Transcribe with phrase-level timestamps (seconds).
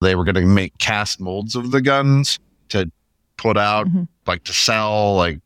[0.00, 2.38] They were going to make cast molds of the guns
[2.70, 2.90] to
[3.36, 4.08] put out, Mhm.
[4.26, 5.40] like to sell, like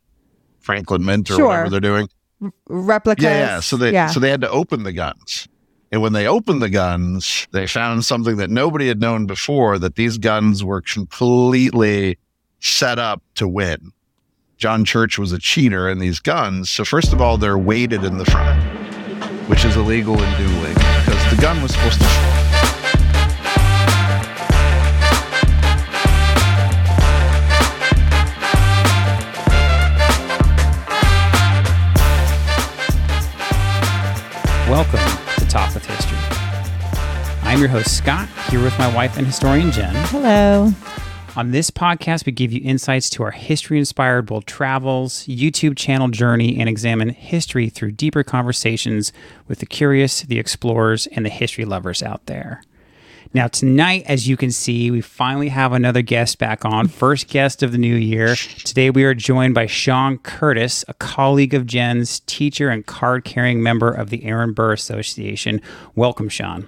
[0.61, 1.47] Franklin Mint or Sure.
[1.47, 2.07] whatever they're doing.
[2.67, 3.23] Replicas.
[3.23, 3.59] Yeah, yeah.
[3.59, 4.07] So they yeah.
[4.07, 5.47] so they had to open the guns.
[5.91, 9.95] And when they opened the guns, they found something that nobody had known before that
[9.95, 12.17] these guns were completely
[12.59, 13.91] set up to win.
[14.57, 16.69] John Church was a cheater in these guns.
[16.69, 18.61] So first of all, they're weighted in the front,
[19.49, 22.05] which is illegal in dueling because the gun was supposed to
[34.69, 34.99] Welcome
[35.37, 36.17] to Talk with History.
[37.43, 39.93] I'm your host, Scott, here with my wife and historian, Jen.
[40.07, 40.71] Hello.
[41.35, 46.07] On this podcast, we give you insights to our history inspired world travels, YouTube channel
[46.07, 49.13] journey, and examine history through deeper conversations
[49.47, 52.63] with the curious, the explorers, and the history lovers out there.
[53.35, 57.63] Now, tonight, as you can see, we finally have another guest back on, first guest
[57.63, 58.33] of the new year.
[58.63, 63.61] Today, we are joined by Sean Curtis, a colleague of Jen's, teacher and card carrying
[63.61, 65.59] member of the Aaron Burr Association.
[65.95, 66.65] Welcome, Sean.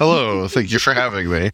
[0.00, 1.52] Hello, thank you for having me.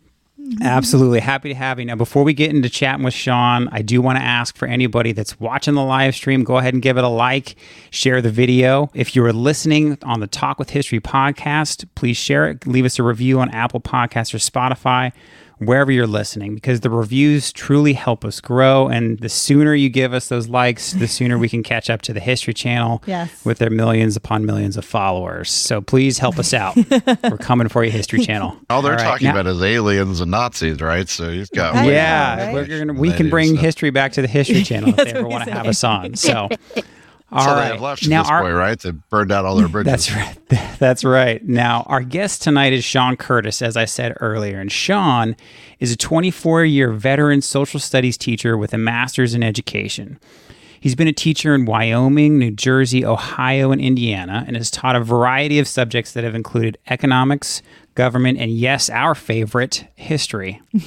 [0.61, 1.21] Absolutely.
[1.21, 1.85] Happy to have you.
[1.85, 5.13] Now, before we get into chatting with Sean, I do want to ask for anybody
[5.13, 7.57] that's watching the live stream, go ahead and give it a like,
[7.91, 8.91] share the video.
[8.95, 12.67] If you are listening on the Talk with History podcast, please share it.
[12.67, 15.13] Leave us a review on Apple Podcasts or Spotify,
[15.59, 18.89] wherever you're listening, because the reviews truly help us grow.
[18.89, 22.13] And the sooner you give us those likes, the sooner we can catch up to
[22.13, 23.45] the History Channel Yes.
[23.45, 25.51] with their millions upon millions of followers.
[25.51, 26.77] So please help us out.
[27.23, 28.57] We're coming for you, History Channel.
[28.71, 31.09] All they're right, talking now- about is aliens and Nazis, right?
[31.09, 32.55] So you've got I know, yeah, right?
[32.55, 35.45] we're gonna, we can bring history back to the History Channel if they ever want
[35.45, 36.15] to have us on.
[36.17, 36.87] So, That's
[37.33, 37.73] all they right.
[37.73, 38.79] have left at Now, this our, point, right?
[38.79, 39.91] They burned out all their bridges.
[39.91, 40.39] that's right.
[40.79, 41.43] That's right.
[41.47, 44.61] Now, our guest tonight is Sean Curtis, as I said earlier.
[44.61, 45.37] And Sean
[45.79, 50.19] is a 24 year veteran social studies teacher with a master's in education.
[50.81, 55.01] He's been a teacher in Wyoming, New Jersey, Ohio, and Indiana, and has taught a
[55.01, 57.63] variety of subjects that have included economics,
[57.95, 60.61] government, and yes, our favorite, history.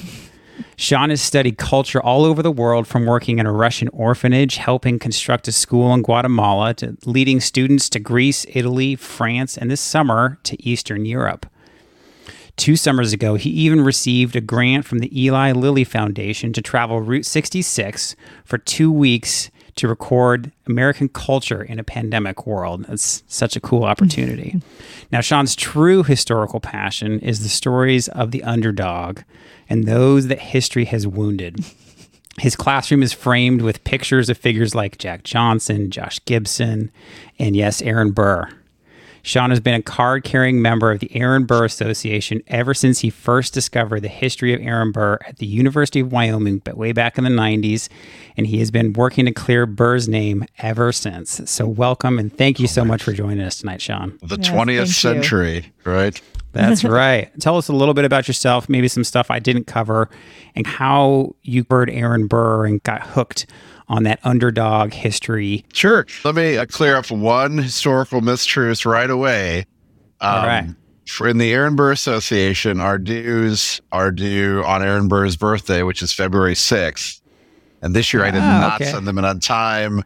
[0.76, 4.98] Sean has studied culture all over the world from working in a Russian orphanage, helping
[4.98, 10.38] construct a school in Guatemala, to leading students to Greece, Italy, France, and this summer
[10.44, 11.46] to Eastern Europe.
[12.56, 17.02] Two summers ago, he even received a grant from the Eli Lilly Foundation to travel
[17.02, 22.86] Route 66 for two weeks to record American culture in a pandemic world.
[22.88, 24.62] It's such a cool opportunity.
[25.12, 29.20] now, Sean's true historical passion is the stories of the underdog
[29.68, 31.64] and those that history has wounded.
[32.38, 36.90] His classroom is framed with pictures of figures like Jack Johnson, Josh Gibson,
[37.38, 38.48] and yes, Aaron Burr.
[39.22, 43.10] Sean has been a card carrying member of the Aaron Burr Association ever since he
[43.10, 47.18] first discovered the history of Aaron Burr at the University of Wyoming, but way back
[47.18, 47.88] in the 90s.
[48.36, 51.40] And he has been working to clear Burr's name ever since.
[51.50, 54.16] So, welcome and thank you so much for joining us tonight, Sean.
[54.22, 54.92] the Yes, 20th thank you.
[54.92, 56.20] century, right?
[56.56, 57.30] That's right.
[57.40, 60.08] Tell us a little bit about yourself, maybe some stuff I didn't cover,
[60.54, 63.46] and how you heard Aaron Burr and got hooked
[63.88, 65.64] on that underdog history.
[65.72, 66.06] Sure.
[66.24, 69.66] Let me uh, clear up one historical mistruth right away.
[70.20, 70.68] Um, All right.
[71.06, 76.02] For in the Aaron Burr Association, our dues are due on Aaron Burr's birthday, which
[76.02, 77.20] is February 6th.
[77.80, 78.90] And this year I did Ah, not okay.
[78.90, 80.02] send them in on time.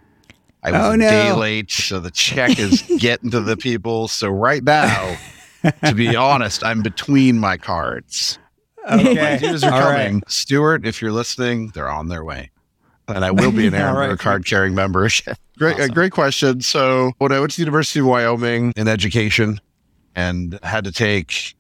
[0.62, 1.08] I was Oh, a no.
[1.08, 4.08] day late, so the check is getting to the people.
[4.08, 5.16] So right now,
[5.84, 8.38] to be honest, I'm between my cards.
[8.90, 10.06] My dues are All right.
[10.06, 10.22] coming.
[10.26, 12.50] Stuart, if you're listening, they're on their way.
[13.08, 14.18] And I will be an Aaron right.
[14.18, 15.06] Card carrying member.
[15.58, 15.94] great, a Awesome.
[15.94, 16.60] great question.
[16.62, 19.60] So when I went to the University of Wyoming in education
[20.16, 21.54] and had to take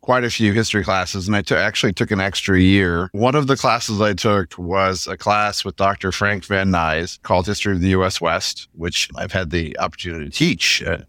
[0.00, 3.08] quite a few history classes, and I actually took an extra year.
[3.12, 6.10] One of the classes I took was a class with Dr.
[6.12, 8.20] Frank Van Nuys called History of the U.S.
[8.20, 11.06] West, which I've had the opportunity to teach at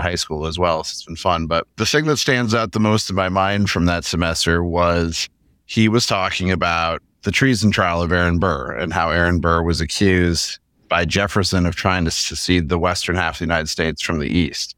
[0.00, 0.84] high school as well.
[0.84, 1.46] So it's been fun.
[1.46, 5.28] But the thing that stands out the most in my mind from that semester was
[5.66, 9.80] he was talking about the treason trial of Aaron Burr and how Aaron Burr was
[9.80, 10.58] accused
[10.88, 14.28] by Jefferson of trying to secede the western half of the United States from the
[14.28, 14.74] east.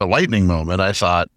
[0.00, 1.28] The lightning moment, I thought,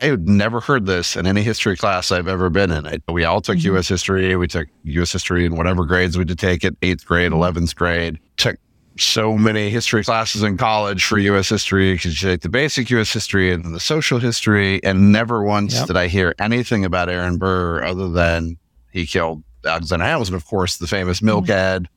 [0.00, 2.86] I had never heard this in any history class I've ever been in.
[2.86, 3.64] I, we all took Mhm.
[3.64, 3.86] U.S.
[3.86, 4.34] history.
[4.34, 5.12] We took U.S.
[5.12, 8.18] history in whatever grades we to take it, eighth grade, 11th grade.
[8.36, 8.56] Took
[8.96, 11.48] so many history classes in college for U.S.
[11.48, 13.12] history because you take the basic U.S.
[13.12, 14.82] history and the social history.
[14.84, 15.86] And never once Yep.
[15.88, 18.56] did I hear anything about Aaron Burr other than
[18.92, 21.88] he killed Alexander Hamilton, of course, the famous milk ad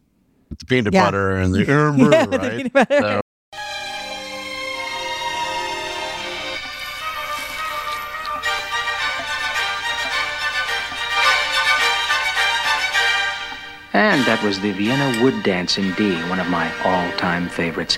[0.49, 1.05] with the peanut Yeah.
[1.05, 2.89] butter and the Aaron Burr, Yeah, right?
[2.89, 3.21] So-
[13.97, 17.97] And that was the Vienna Wood Dance in D, one of my all time favorites.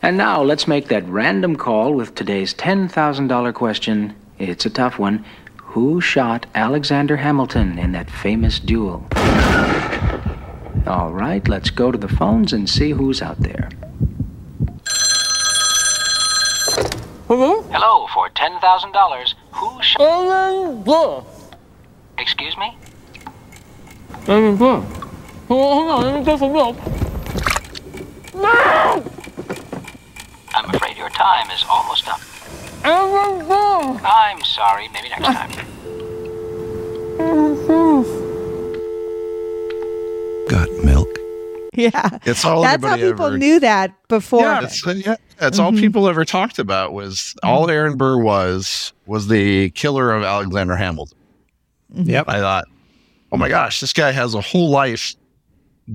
[0.00, 4.14] And now let's make that random call with today's $10,000 question.
[4.38, 5.22] It's a tough one.
[5.58, 9.06] Who shot Alexander Hamilton in that famous duel?
[10.86, 13.68] All right, let's go to the phones and see who's out there.
[17.28, 17.60] Hello?
[17.64, 20.00] Hello, for $10,000, who shot.
[20.00, 21.22] Alan Burr.
[22.16, 22.74] Excuse me?
[25.50, 25.56] Alan Burr.
[25.56, 26.76] Hold on, let me get some milk.
[28.34, 29.04] No!
[30.54, 32.20] I'm afraid your time is almost up.
[32.84, 34.00] Alan Burr.
[34.04, 35.50] I'm sorry, maybe next time.
[40.48, 41.08] Got milk.
[41.74, 42.18] Yeah.
[42.24, 44.42] It's all That's how people ever- knew that before.
[44.42, 45.80] Yeah, that's, yeah, that's all mm-hmm.
[45.80, 51.18] people ever talked about was all Aaron Burr was was the killer of Alexander Hamilton.
[51.94, 52.10] Mm-hmm.
[52.10, 52.28] Yep.
[52.28, 52.64] I thought,
[53.32, 55.14] oh my gosh, this guy has a whole life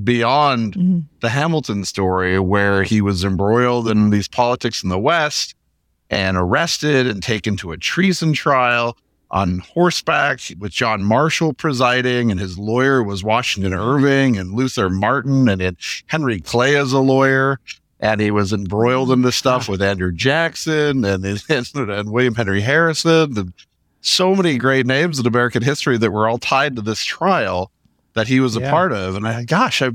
[0.04, 1.00] beyond mm-hmm.
[1.22, 5.56] the Hamilton story where he was embroiled in these politics in the West
[6.10, 8.98] and arrested and taken to a treason trial
[9.32, 15.50] on horseback with John Marshall presiding, and his lawyer was Washington Irving and Luther Martin,
[15.50, 15.78] and it,
[16.08, 17.60] Henry Clay as a lawyer.
[18.00, 22.62] And he was embroiled in this stuff with Andrew Jackson and, and, and William Henry
[22.62, 23.54] Harrison and
[24.02, 27.72] so many great names in American history that were all tied to this trial
[28.16, 28.72] that he was a Yeah.
[28.72, 29.16] part of.
[29.16, 29.92] And I, gosh, I,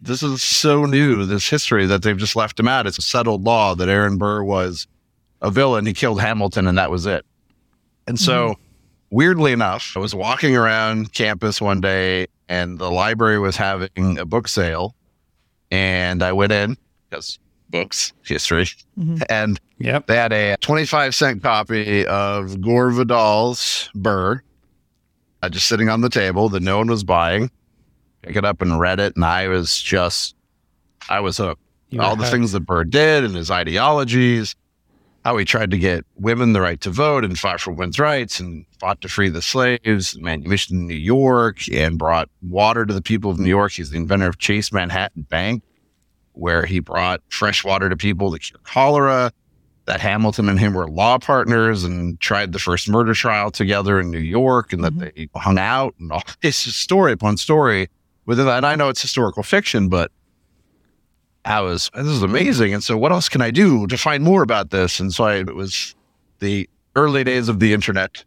[0.00, 2.86] this is so new, this history that they've just left him out.
[2.86, 4.86] It's a settled law that Aaron Burr was
[5.40, 5.86] a villain.
[5.86, 7.24] He killed Hamilton and that was it.
[8.06, 8.62] And so, mm-hmm.
[9.16, 14.24] weirdly enough, I was walking around campus one day and the library was having a
[14.24, 14.94] book sale.
[15.70, 16.76] And I went in
[17.10, 17.38] because
[17.70, 18.64] books, history,
[18.98, 19.18] mm-hmm.
[19.28, 20.06] and Yep.
[20.08, 24.42] they had a 25 cent copy of Gore Vidal's Burr
[25.42, 27.50] uh, just sitting on the table that no one was buying.
[28.22, 30.34] Pick it up and read it, and I was just,
[31.08, 31.62] I was hooked.
[31.98, 32.30] All were the hooked.
[32.32, 34.56] things that Burr did and his ideologies,
[35.24, 38.40] how he tried to get women the right to vote and fought for women's rights
[38.40, 43.02] and fought to free the slaves, manumission in New York, and brought water to the
[43.02, 43.72] people of New York.
[43.72, 45.62] He's the inventor of Chase Manhattan Bank,
[46.32, 49.32] where he brought fresh water to people to cure cholera.
[49.88, 54.10] That Hamilton and him were law partners and tried the first murder trial together in
[54.10, 55.08] New York, and that mm-hmm.
[55.16, 56.22] they hung out and all.
[56.42, 57.88] It's just story upon story.
[58.26, 60.12] Within that, I know it's historical fiction, but
[61.46, 62.74] I was this is amazing.
[62.74, 65.00] And so, what else can I do to find more about this?
[65.00, 65.94] And so, I, it was
[66.40, 68.26] the early days of the internet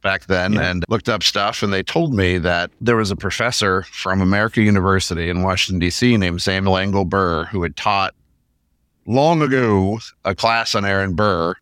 [0.00, 0.70] back then, Yeah.
[0.70, 1.62] and looked up stuff.
[1.62, 6.16] And they told me that there was a professor from America University in Washington D.C.
[6.16, 8.14] named Samuel Engle Burr who had taught
[9.06, 11.54] long ago a class on Aaron Burr.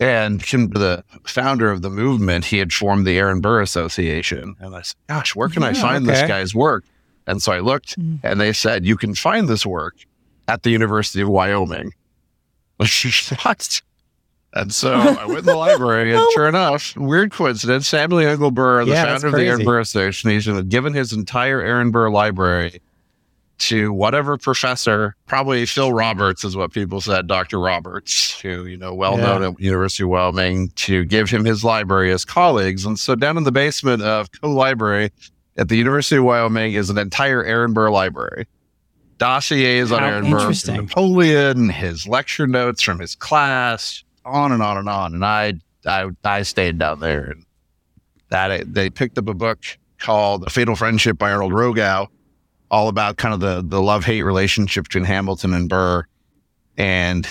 [0.00, 4.56] And him, the founder of the movement, he had formed the Aaron Burr Association.
[4.58, 6.84] And I said, "Gosh, where can I Yeah, find this guy's work?"
[7.26, 8.16] And so I looked, hmm.
[8.22, 9.94] and they said, "You can find this work
[10.48, 11.92] at the University of Wyoming."
[12.76, 13.82] what?
[14.52, 18.84] And so I went in the library, and sure enough, weird coincidence, Samuel Engle Burr,
[18.84, 19.64] the Yeah, founder of the Aaron.
[19.64, 22.80] Burr Association, had given his entire Aaron Burr library
[23.58, 27.60] to whatever professor, probably Phil Roberts is what people said, Dr.
[27.60, 29.48] Roberts, who, you know, well known Yeah.
[29.50, 32.84] at University of Wyoming, to give him his library as colleagues.
[32.84, 35.10] And so down in the basement of Coe Library
[35.56, 38.46] at the University of Wyoming is an entire Aaron Burr library.
[39.18, 40.52] Dossiers on How Aaron Burr.
[40.66, 45.14] Napoleon, his lecture notes from his class, on and on and on.
[45.14, 45.54] And I,
[45.86, 47.44] I, I stayed down there, and
[48.30, 49.60] that they picked up a book
[49.98, 52.08] called "Fatal Friendship" by Arnold Rogow,
[52.74, 56.04] all about kind of the the love hate relationship between Hamilton and Burr,
[56.76, 57.26] and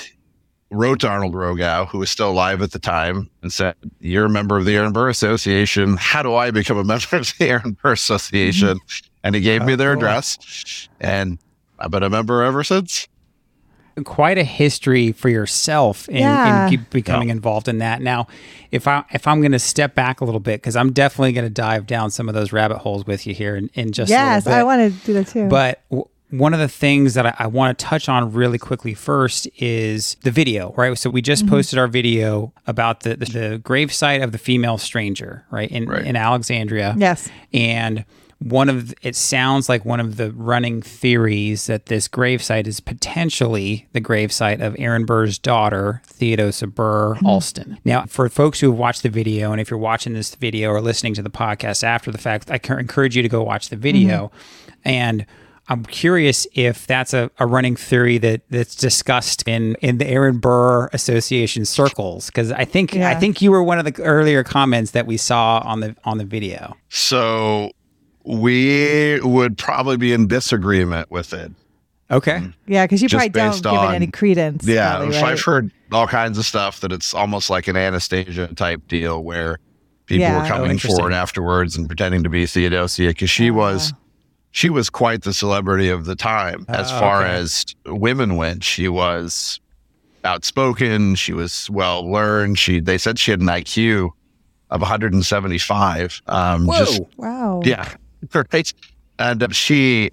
[0.72, 4.30] wrote to Arnold Rogow, who was still alive at the time, and said, "You're a
[4.30, 5.98] member of the Aaron Burr Association.
[5.98, 8.80] How do I become a member of the Aaron Burr Association?"
[9.26, 10.04] And he gave me Oh, their cool.
[10.04, 11.40] address, and
[11.78, 13.08] I've been a member ever since.
[14.06, 16.66] Quite a history for yourself in, Yeah.
[16.66, 18.02] in keep becoming involved in that.
[18.02, 18.28] Now,
[18.72, 21.46] if I if I'm going to step back a little bit because I'm definitely going
[21.46, 24.46] to dive down some of those rabbit holes with you here in, in just yes,
[24.46, 24.56] a bit.
[24.56, 25.48] I want to do that too.
[25.48, 28.96] But w- one of the things that I, I want to touch on really quickly
[28.96, 30.98] first is the video, right?
[30.98, 31.54] So we just mm-hmm.
[31.54, 36.04] posted our video about the, the, the gravesite of the female stranger, right, in, Right.
[36.04, 36.96] in Alexandria.
[36.98, 37.30] Yes.
[37.54, 38.04] And
[38.44, 42.80] one of the- it sounds like one of the running theories that this gravesite is
[42.80, 47.26] potentially the gravesite of Aaron Burr's daughter, Theodosia Burr mm-hmm.
[47.26, 47.78] Alston.
[47.86, 50.82] Now, for folks who have watched the video, and if you're watching this video or
[50.82, 54.26] listening to the podcast after the fact, I encourage you to go watch the video.
[54.28, 54.80] Mm-hmm.
[54.86, 55.26] And
[55.70, 60.40] I'm curious if that's a, a running theory that that's discussed in in the Aaron
[60.40, 64.92] Burr Association circles because I think I think you were one of the earlier comments
[64.92, 66.76] that we saw on the on the video.
[66.90, 67.72] So
[68.26, 71.52] We would probably be in disagreement with it.
[72.12, 72.42] Okay.
[72.68, 74.66] Yeah, because you Just probably don't based give it any credence.
[74.68, 75.24] Yeah, probably, right?
[75.26, 79.58] I've heard all kinds of stuff that it's almost like an Anastasia type deal where
[80.06, 80.38] people Yeah.
[80.40, 80.96] were Oh, coming interesting.
[80.98, 83.54] forward afterwards and pretending to be Theodosia because she Ah.
[83.54, 83.94] was
[84.52, 87.32] she was quite the celebrity of the time as Oh, far okay.
[87.34, 88.64] as women went.
[88.64, 89.60] She was
[90.24, 91.16] outspoken.
[91.16, 92.60] She was well learned.
[92.60, 94.12] She they said she had an IQ
[94.70, 96.22] of 175.
[96.28, 96.78] Um, Whoa.
[96.78, 97.62] just Wow.
[97.66, 97.90] yeah,
[98.34, 98.74] right.
[99.20, 100.12] And uh, she,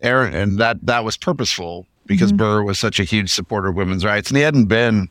[0.00, 2.36] Aaron, and that that was purposeful because Mm-hmm.
[2.38, 5.08] Burr was such a huge supporter of women's rights, and he hadn't been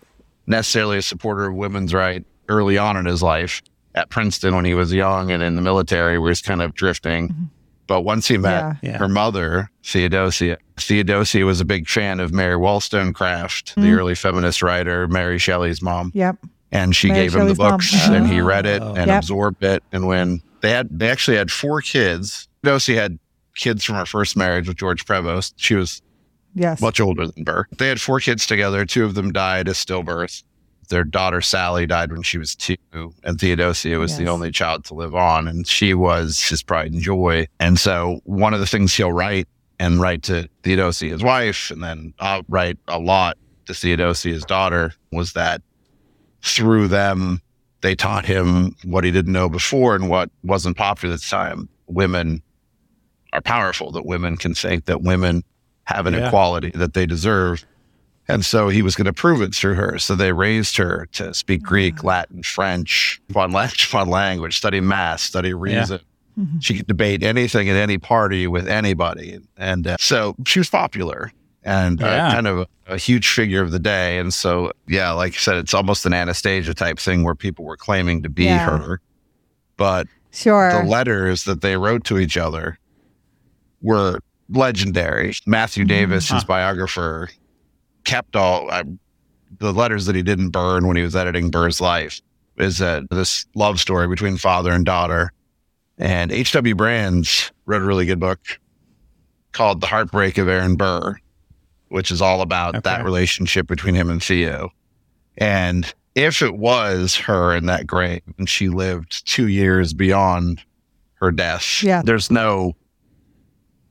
[0.47, 3.61] necessarily a supporter of women's right early on in his life
[3.95, 7.49] at Princeton when he was young and in the military, where he's kind of drifting.
[7.87, 8.85] But once he met Mm-hmm.
[8.85, 8.91] Yeah.
[8.93, 8.97] Yeah.
[8.99, 13.97] her mother, Theodosia, Theodosia was a big fan of Mary Wollstonecraft, the Mm.
[13.97, 16.37] early feminist writer, Mary Shelley's mom Yep.
[16.71, 17.71] and she Mary gave him the Shelley's mom.
[17.71, 18.93] books and he read it Oh.
[18.95, 19.17] and Yep.
[19.23, 22.47] absorbed it and when they had they actually had four kids.
[22.63, 23.19] Dosie had
[23.55, 25.53] kids from her first marriage with George Prevost.
[25.57, 26.01] She was
[26.57, 26.79] Yes.
[26.81, 27.65] much older than Burr.
[27.77, 28.85] They had four kids together.
[28.85, 30.43] Two of them died as stillbirth
[30.89, 32.75] their daughter Sally died when she was two
[33.23, 37.01] and Theodosia was the only child to live on and she was his pride and
[37.01, 37.47] joy.
[37.59, 39.47] And so one of the things he'll write
[39.79, 44.93] and write to Theodosia, his wife and then I'll write a lot to Theodosia's daughter
[45.11, 45.61] was that
[46.41, 47.41] through them,
[47.81, 51.69] they taught him what he didn't know before and what wasn't popular at the time.
[51.87, 52.41] Women
[53.33, 55.43] are powerful, that women can think, that women
[55.83, 56.27] have an Yeah.
[56.27, 57.63] equality that they deserve.
[58.27, 59.99] And so he was going to prove it through her.
[59.99, 65.19] So they raised her to speak Greek, Latin, French, fun, la- fun language, study math,
[65.19, 65.99] study reason.
[66.39, 66.61] Mhm.
[66.63, 69.39] She could debate anything at any party with anybody.
[69.57, 71.31] And uh, so she was popular
[71.65, 74.17] and uh, kind of a, a huge figure of the day.
[74.19, 77.75] And so, yeah, like I said, it's almost an Anastasia type thing where people were
[77.75, 78.59] claiming to be Yeah.
[78.69, 79.01] her.
[79.75, 80.69] But Sure.
[80.71, 82.77] the letters that they wrote to each other
[83.81, 84.19] were
[84.49, 85.33] legendary.
[85.45, 86.47] Matthew Davis, his Huh.
[86.47, 87.29] biographer,
[88.03, 88.83] kept all uh,
[89.59, 92.21] the letters that he didn't burn when he was editing Burr's life.
[92.57, 95.31] Is uh, this love story between father and daughter?
[95.97, 96.75] And H.W.
[96.75, 98.39] Brands wrote a really good book
[99.51, 101.17] called "The Heartbreak of Aaron Burr,"
[101.95, 102.81] which is all about Okay.
[102.83, 104.69] that relationship between him and Theo.
[105.37, 110.61] And if it was her in that grave and she lived two years beyond
[111.21, 112.01] her death, Yeah.
[112.03, 112.75] there's no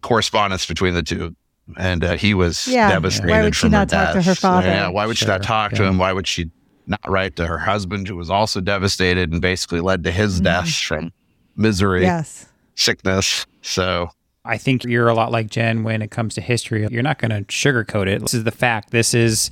[0.03, 1.35] correspondence between the two.
[1.79, 2.91] And uh, he was Yeah.
[2.91, 3.31] devastated.
[3.31, 4.67] Why would she from not talk to her father?
[4.69, 5.47] Yeah, why would she not Sure.
[5.49, 5.97] talk to him?
[5.97, 6.51] Why would she
[6.87, 10.71] not write to her husband, who was also devastated and basically led to his death
[10.71, 11.11] from
[11.57, 12.17] misery, Mm-hmm.
[12.19, 12.47] yes.
[12.75, 13.47] sickness?
[13.63, 14.11] So
[14.45, 16.87] I think you're a lot like Jen when it comes to history.
[16.91, 18.21] You're not going to sugarcoat it.
[18.21, 18.91] This is the fact.
[18.91, 19.51] This is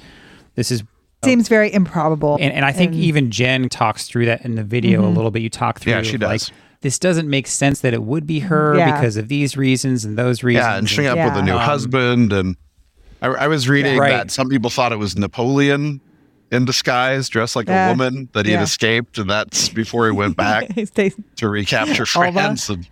[0.54, 0.82] this is
[1.24, 2.36] Seems very improbable.
[2.40, 5.12] and, and I think And- even Jen talks through that in the video Mm-hmm.
[5.12, 5.40] a little bit.
[5.42, 6.50] You talk through Yeah, she like does.
[6.80, 8.92] this doesn't make sense that it would be her Yeah.
[8.96, 10.64] because of these reasons and those reasons.
[10.66, 12.32] yeah, and showing up with a new Um, husband.
[12.32, 12.56] And
[13.22, 14.10] I, I was reading Right.
[14.10, 16.00] that some people thought it was Napoleon
[16.50, 17.86] in disguise, dressed like Yeah.
[17.86, 20.68] a woman, that he had escaped, and that's before he went back
[21.36, 22.32] to recapture Elba.
[22.32, 22.68] France.
[22.68, 22.86] And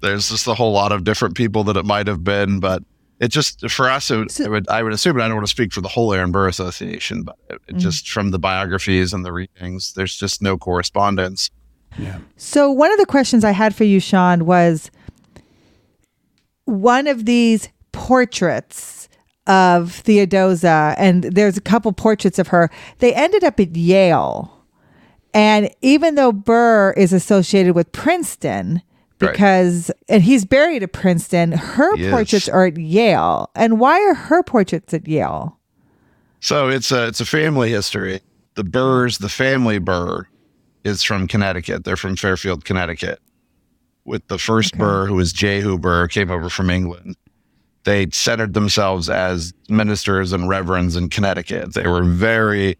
[0.00, 2.82] there's just a whole lot of different people that it might have been, but
[3.20, 5.46] it just for us, it, So- it would I would assume, and I don't want
[5.46, 7.78] to speak for the whole Aaron Burr Association, but it, Mm-hmm.
[7.78, 11.50] just from the biographies and the readings, there's just no correspondence.
[11.98, 12.18] Yeah.
[12.36, 14.90] So one of the questions I had for you, Sean, was
[16.64, 19.08] one of these portraits
[19.46, 22.70] of Theodosia, and there's a couple portraits of her.
[22.98, 24.52] They ended up at Yale,
[25.32, 28.82] and even though Burr is associated with Princeton.
[29.20, 29.32] Right.
[29.32, 31.52] Because and he's buried at Princeton.
[31.52, 32.10] Her He is.
[32.10, 33.50] portraits are at Yale.
[33.54, 35.58] And why are her portraits at Yale?
[36.40, 38.20] So it's a it's a family history.
[38.54, 40.26] The Burrs, the family Burr,
[40.84, 41.84] is from Connecticut.
[41.84, 43.20] They're from Fairfield, Connecticut.
[44.04, 47.16] With the first Burr, who was Jehu Burr, came over from England.
[47.84, 51.74] They centered themselves as ministers and reverends in Connecticut.
[51.74, 52.76] They were very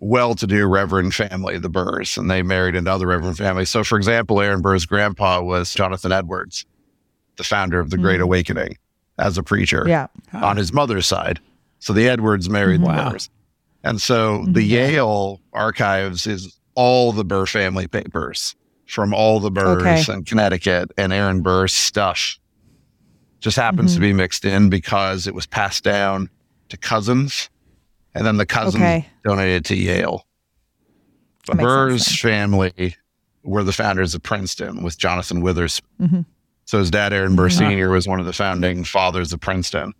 [0.00, 3.70] well-to-do reverend family, the Burrs, and they married into other reverend families.
[3.70, 6.64] So, for example, Aaron Burr's grandpa was Jonathan Edwards,
[7.36, 8.24] the founder of the Great mm-hmm.
[8.24, 8.78] Awakening,
[9.18, 10.06] as a preacher Yeah.
[10.32, 11.38] on his mother's side.
[11.78, 13.04] So the Edwards married Wow.
[13.04, 13.30] the Burrs.
[13.84, 14.94] And so the mm-hmm.
[14.94, 18.54] Yale archives is all the Burr family papers
[18.86, 20.12] from all the Burrs Okay.
[20.12, 22.38] in Connecticut and Aaron Burr's stuff.
[23.40, 24.08] Just happens to mm-hmm.
[24.08, 26.28] be mixed in because it was passed down
[26.68, 27.48] to cousins.
[28.14, 29.06] And then the cousins Okay.
[29.24, 30.26] donated to Yale.
[31.46, 32.96] The Burrs family
[33.42, 35.80] were the founders of Princeton with Jonathan Withers.
[36.00, 36.26] Mhm.
[36.66, 37.58] So his dad, Aaron Burr Mhm.
[37.58, 39.92] Sr., was one of the founding fathers of Princeton.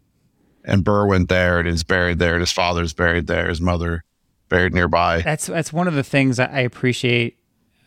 [0.65, 2.35] And Burr went there and is buried there.
[2.35, 3.49] And his father's buried there.
[3.49, 4.05] His mother
[4.49, 5.23] buried nearby.
[5.23, 7.39] That's that's one of the things that I appreciate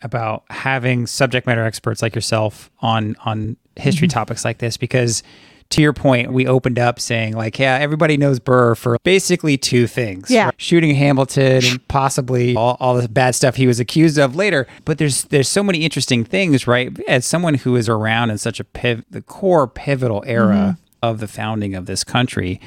[0.02, 5.22] about having subject matter experts like yourself on on history topics like this because
[5.70, 9.86] to your point, we opened up saying like, yeah, everybody knows Burr for basically two
[9.86, 10.30] things.
[10.30, 10.50] Yeah.
[10.56, 14.66] Shooting Hamilton and possibly all, all the bad stuff he was accused of later.
[14.84, 16.96] But there's there's so many interesting things, right?
[17.08, 20.80] As someone who is around in such a piv- the core pivotal era mm-hmm.
[21.02, 22.60] of the founding of this country,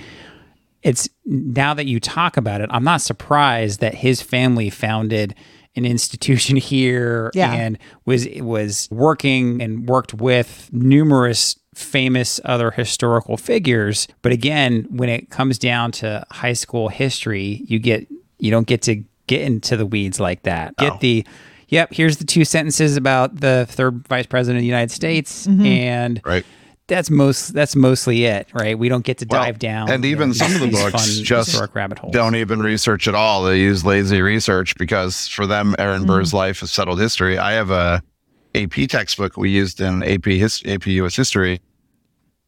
[0.84, 5.36] it's now that you talk about it, I'm not surprised that his family founded
[5.76, 7.54] an institution here Yeah.
[7.54, 14.08] and was was working and worked with numerous famous other historical figures.
[14.22, 18.08] But again, when it comes down to high school history, you get
[18.40, 20.76] you don't get to get into the weeds like that.
[20.78, 21.26] Get the
[21.68, 25.66] yep, here's the two sentences about the third vice president of the United States mm-hmm.
[25.66, 26.46] and Right.
[26.88, 28.78] that's most that's mostly it, right?
[28.78, 31.24] We don't get to Well, dive down and even these- some of the books fun
[31.24, 32.14] just historic rabbit holes.
[32.14, 33.44] don't even research at all.
[33.44, 36.08] They use lazy research because for them, Aaron mm-hmm.
[36.08, 37.38] Burr's life is settled history.
[37.38, 38.02] I have a
[38.64, 41.62] AP textbook we used in AP his, AP US history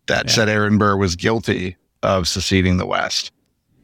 [0.08, 3.32] that said Aaron Burr was guilty of seceding the West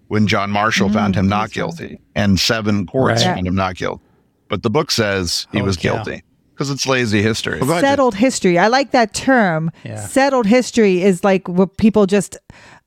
[0.08, 1.22] when John Marshall found mm-hmm.
[1.22, 3.36] him not guilty and seven courts Right.
[3.36, 4.03] found him not guilty.
[4.48, 5.96] But the book says he Holy was cow.
[6.03, 7.60] guilty because it's lazy history.
[7.60, 8.58] Go settled history.
[8.58, 9.72] I like that term.
[9.84, 9.98] Yeah.
[9.98, 12.38] Settled history is like what people just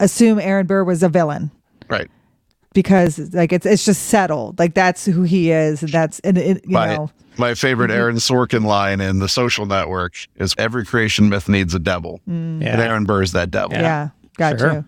[0.00, 1.50] assume Aaron Burr was a villain
[1.88, 2.10] Right.
[2.78, 4.56] Because like it's it's just settled.
[4.60, 5.82] Like that's who he is.
[5.82, 7.98] And that's and it, you my, know my favorite mm-hmm.
[7.98, 12.20] Aaron Sorkin line in The Social Network is every creation myth needs a devil.
[12.28, 12.30] Mm.
[12.30, 12.80] And Yeah.
[12.80, 13.72] Aaron Burr's that devil.
[13.72, 14.72] yeah, got Sure.
[14.72, 14.84] you.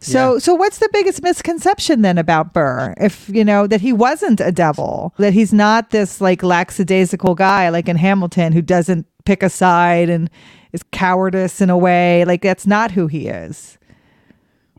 [0.00, 2.92] So so what's the biggest misconception then about Burr?
[2.98, 7.70] If you know that he wasn't a devil, that he's not this like lackadaisical guy
[7.70, 10.28] like in Hamilton who doesn't pick a side and
[10.74, 12.26] is cowardice in a way.
[12.26, 13.78] Like that's not who he is.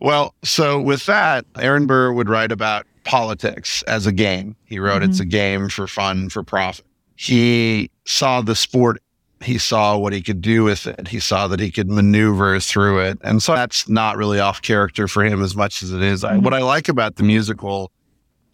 [0.03, 4.57] Well, so with that, Aaron Burr would write about politics as a game.
[4.65, 5.29] He wrote it's a mm-hmm.
[5.29, 6.85] game for fun, for profit.
[7.15, 9.01] He saw the sport,
[9.41, 11.07] he saw what he could do with it.
[11.07, 13.17] He saw that he could maneuver through it.
[13.23, 16.25] And so that's not really off character for him as much as it is.
[16.25, 16.43] I, mm-hmm.
[16.43, 17.89] what I like about the musical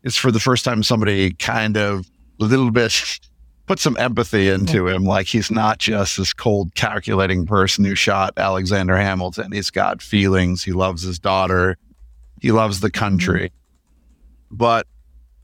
[0.03, 2.07] is for the first time somebody kind of
[2.39, 3.19] a little bit
[3.69, 5.03] put some empathy into him.
[5.03, 9.51] Like he's not just this cold, calculating person who shot Alexander Hamilton.
[9.51, 10.63] He's got feelings.
[10.63, 11.77] He loves his daughter.
[12.41, 13.51] He loves the country.
[13.51, 14.55] Mm-hmm.
[14.57, 14.87] But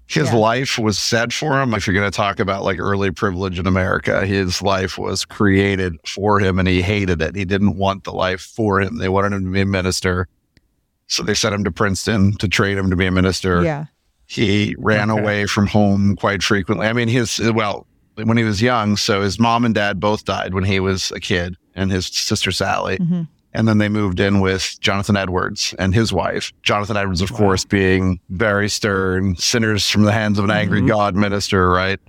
[0.07, 0.37] his Yeah.
[0.37, 1.75] life was set for him.
[1.75, 5.93] If you're going to talk about like early privilege in America, his life was created
[6.07, 7.35] for him and he hated it.
[7.35, 8.97] He didn't want the life for him.
[8.97, 10.27] They wanted him to be a minister.
[11.05, 13.61] So they sent him to Princeton to train him to be a minister.
[13.63, 13.85] Yeah.
[14.25, 15.21] He ran Okay.
[15.21, 16.87] away from home quite frequently.
[16.87, 17.85] I mean, his, well,
[18.15, 21.19] when he was young, so his mom and dad both died when he was a
[21.19, 22.97] kid and his sister Sally.
[22.97, 23.23] Mm-hmm.
[23.53, 26.51] And then they moved in with Jonathan Edwards and his wife.
[26.61, 30.89] Jonathan Edwards, of course, being very stern, sinners from the hands of an angry mm-hmm.
[30.89, 31.99] God minister, right?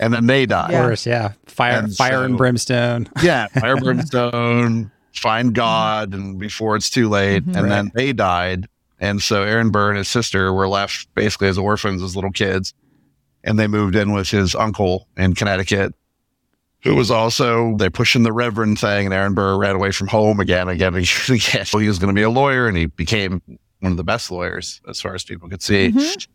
[0.00, 0.74] And then they died.
[0.74, 1.32] Of course, yeah.
[1.46, 3.08] Fire, And fire and brimstone.
[3.22, 7.44] Yeah, fire brimstone, find God, and before it's too late.
[7.44, 7.56] Mm-hmm.
[7.56, 8.66] And then they died.
[8.98, 12.74] And so Aaron Burr and his sister were left basically as orphans as little kids.
[13.46, 15.94] And they moved in with his uncle in Connecticut,
[16.82, 19.06] who was also, they're pushing the reverend thing.
[19.06, 21.64] And Aaron Burr ran away from home again, again, and again.
[21.64, 23.40] He was going to be a lawyer and he became
[23.80, 25.88] one of the best lawyers as far as people could see.
[25.92, 26.30] Mm-hmm.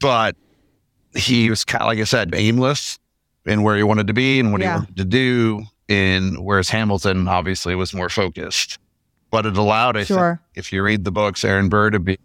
[0.00, 0.34] But
[1.14, 2.98] he was kind of, like I said, aimless
[3.46, 4.72] in where he wanted to be and what Yeah.
[4.72, 5.62] he wanted to do.
[5.88, 8.78] In whereas Hamilton obviously was more focused,
[9.32, 10.40] but it allowed, I Sure.
[10.54, 12.16] think, if you read the books, Aaron Burr to be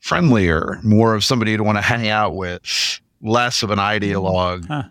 [0.00, 4.84] friendlier, more of somebody to want to hang out with, less of an ideologue Huh.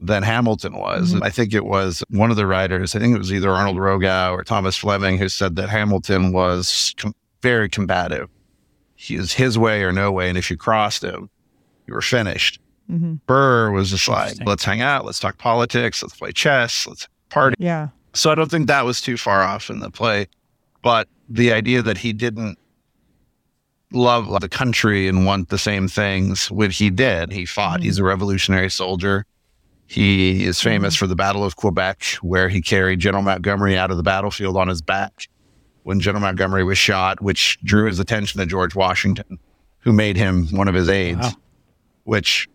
[0.00, 1.12] than Hamilton was.
[1.14, 1.22] Mm-hmm.
[1.22, 4.32] I think it was one of the writers, I think it was either Arnold Rogow
[4.32, 8.28] or Thomas Fleming, who said that Hamilton was com- very combative.
[8.94, 10.28] He was his way or no way.
[10.28, 11.28] And if you crossed him,
[11.88, 12.60] you were finished.
[12.90, 13.14] Mm-hmm.
[13.26, 17.56] Burr was just like, let's hang out, let's talk politics, let's play chess, let's party.
[17.58, 17.88] Yeah.
[18.12, 20.28] So I don't think that was too far off in the play.
[20.82, 22.58] But the idea that he didn't
[23.92, 27.32] love the country and want the same things, which he did.
[27.32, 27.82] He fought.
[27.82, 28.08] He's a mm-hmm.
[28.08, 29.26] revolutionary soldier.
[29.86, 30.98] He is famous mm-hmm.
[31.00, 34.68] for the Battle of Quebec, where he carried General Montgomery out of the battlefield on
[34.68, 35.28] his back
[35.82, 39.38] when General Montgomery was shot, which drew his attention to George Washington,
[39.80, 41.32] who made him one of his aides, Wow.
[42.04, 42.48] which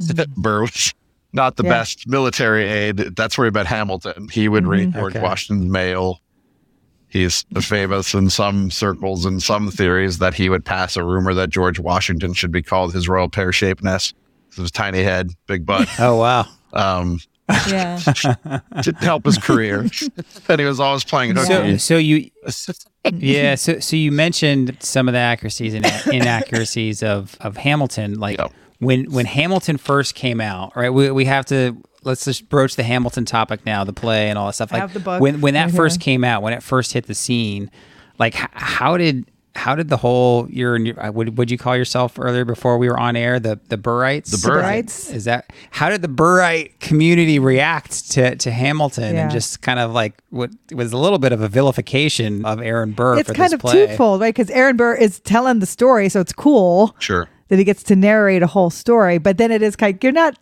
[0.00, 0.32] mm-hmm.
[0.40, 0.94] Burr was
[1.32, 1.70] not the Yeah.
[1.70, 2.96] best military aide.
[3.16, 4.28] That's where he met Hamilton.
[4.30, 5.22] He would read George Okay.
[5.22, 6.20] Washington's mail.
[7.12, 11.50] He's famous in some circles and some theories that he would pass a rumor that
[11.50, 14.14] George Washington should be called his royal pear shaped nest.
[14.56, 16.46] His tiny head, big butt, Oh wow.
[16.72, 17.20] um,
[17.68, 17.96] Yeah.
[18.82, 19.80] to help his career.
[20.48, 21.78] and he was always playing So hooky.
[21.78, 22.30] so you
[23.14, 28.38] yeah so so you mentioned some of the accuracies and inaccuracies of of Hamilton like
[28.38, 28.48] Yeah.
[28.82, 30.90] When when Hamilton first came out, right?
[30.90, 34.46] We we have to let's just broach the Hamilton topic now, the play and all
[34.46, 34.72] that stuff.
[34.72, 36.92] I Like have the book when when that right first came out, when it first
[36.92, 37.70] hit the scene,
[38.18, 42.18] like h- how did how did the whole your uh, would would you call yourself
[42.18, 44.30] earlier before we were on air the the Burrites?
[44.30, 45.12] The Burrites.
[45.14, 49.22] Is that how did the Burrite community react to to Hamilton Yeah.
[49.24, 52.92] and just kind of like what was a little bit of a vilification of Aaron
[52.92, 53.86] Burr It's for kind this of play?
[53.88, 54.34] twofold, right?
[54.34, 57.28] Because Aaron Burr is telling the story, so it's cool Sure.
[57.52, 59.18] That he gets to narrate a whole story.
[59.18, 60.38] But then it is kind you're not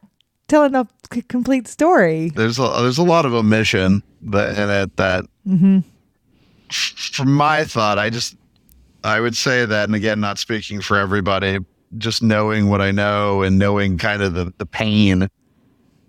[0.46, 2.28] telling a c- complete story.
[2.36, 5.24] there's a there's a lot of omission that in it that
[6.70, 8.36] f- from my thought i just
[9.02, 11.58] i would say that and again not speaking for everybody
[11.98, 15.28] just knowing what i know and knowing kind of the, the pain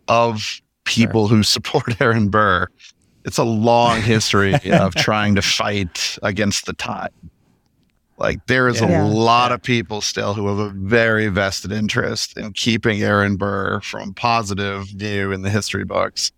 [0.08, 2.68] of people who support aaron burr
[3.26, 7.12] it's a long history of trying to fight against the tide
[8.22, 9.04] like there is Yeah.
[9.04, 13.82] a lot of people still who have a very vested interest in keeping Aaron Burr
[13.82, 16.32] from positive view in the history books.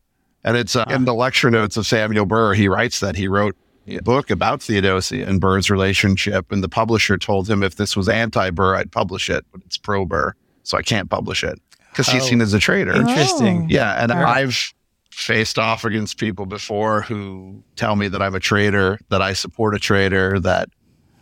[0.43, 3.55] And it's uh, in the lecture notes of Samuel Burr, he writes that he wrote
[3.87, 6.51] a book about Theodosia and Burr's relationship.
[6.51, 9.77] And the publisher told him if this was anti Burr, I'd publish it, but it's
[9.77, 10.33] pro Burr.
[10.63, 11.59] So I can't publish it
[11.91, 12.27] because he's Oh.
[12.27, 12.93] seen as a traitor.
[12.93, 13.63] Interesting.
[13.63, 13.67] Oh.
[13.69, 14.37] Yeah, and All right.
[14.37, 14.73] I've
[15.11, 19.75] faced off against people before who tell me that I'm a traitor, that I support
[19.75, 20.69] a traitor, that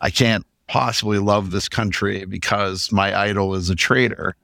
[0.00, 4.34] I can't possibly love this country because my idol is a traitor.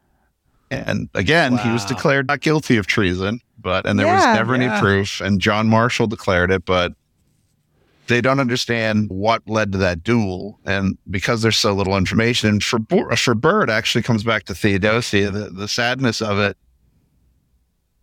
[0.70, 4.16] And again, he was declared not guilty of treason, but and there Yeah.
[4.16, 4.70] was never Yeah.
[4.70, 5.22] any proof.
[5.22, 6.92] And John Marshall declared it, but
[8.08, 12.50] they don't understand what led to that duel, and because there's so little information.
[12.50, 15.30] And for for it actually comes back to Theodosia.
[15.30, 16.58] The, the sadness of it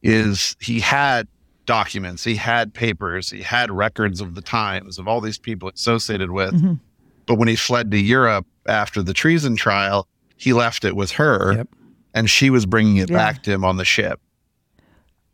[0.02, 1.28] is he had
[1.68, 6.32] documents, he had papers, he had records of the times of all these people associated
[6.32, 6.54] with.
[6.56, 6.80] Mhm.
[7.26, 10.08] But when he fled to Europe after the treason trial,
[10.38, 11.68] he left it with her, Yep.
[12.14, 13.18] and she was bringing it Yeah.
[13.18, 14.20] back to him on the ship.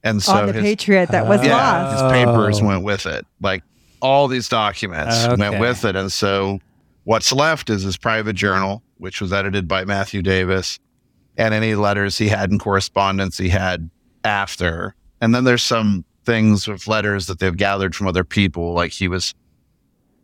[0.03, 1.55] And so on the his, Patriot that was Yeah.
[1.55, 2.01] lost.
[2.03, 2.65] his papers Oh.
[2.65, 3.25] went with it.
[3.41, 3.63] Like
[4.01, 5.35] all these documents Okay.
[5.37, 5.95] went with it.
[5.95, 6.59] And so
[7.03, 10.79] what's left is his private journal, which was edited by Matthew Davis,
[11.37, 13.89] and any letters he had in correspondence he had
[14.23, 14.95] after.
[15.21, 18.73] And then there's some things with letters that they've gathered from other people.
[18.73, 19.33] Like he was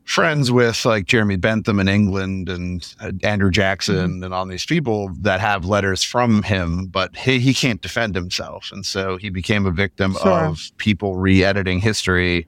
[0.07, 5.11] friends with like Jeremy Bentham in England and uh, Andrew Jackson and all these people
[5.19, 8.69] that have letters from him, but he, he can't defend himself.
[8.71, 10.45] And so he became a victim Sure.
[10.45, 12.47] of people re editing history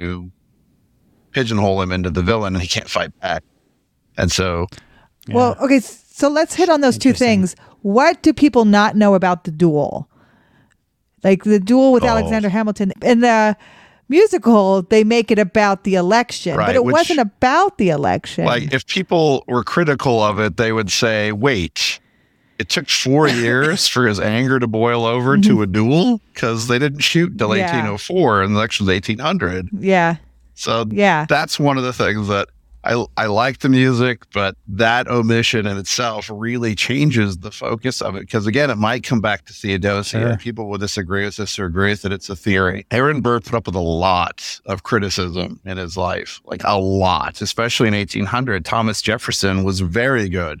[0.00, 0.28] to
[1.30, 3.44] pigeonhole him into the villain and he can't fight back.
[4.18, 4.66] And so
[5.28, 7.54] Well, okay, so let's hit on those two things.
[7.82, 10.10] What do people not know about the duel?
[11.22, 12.08] Like the duel with Oh.
[12.08, 13.56] Alexander Hamilton in the
[14.08, 18.44] musical, they make it about the election, but it which- wasn't about the election.
[18.44, 22.00] Like, if people were critical of it, they would say, wait,
[22.58, 26.78] it took four years for his anger to boil over to a duel because they
[26.78, 27.58] didn't shoot till Mm-hmm.
[27.58, 27.90] Yeah.
[27.90, 29.68] 1804 and the election was 1800.
[29.80, 30.16] yeah,
[30.54, 32.48] So yeah, that's one of the things that
[32.86, 38.14] I, I like the music, but that omission in itself really changes the focus of
[38.14, 38.20] it.
[38.20, 40.20] Because again, it might come back to Theodosia.
[40.20, 40.36] Sure.
[40.36, 42.12] People will disagree with this or agree with it.
[42.12, 42.86] It's a theory.
[42.92, 47.42] Aaron Burr put up with a lot of criticism in his life, like a lot,
[47.42, 48.64] especially in 1800.
[48.64, 50.60] Thomas Jefferson was very good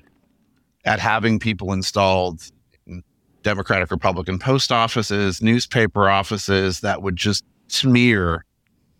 [0.84, 2.42] at having people installed
[2.88, 3.04] in
[3.44, 8.44] Democratic Republican post offices, newspaper offices that would just smear,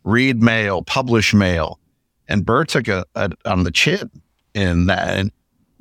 [0.04, 1.80] read mail, publish mail.
[2.28, 4.10] And Burr took a, a on the chin
[4.54, 5.30] in that and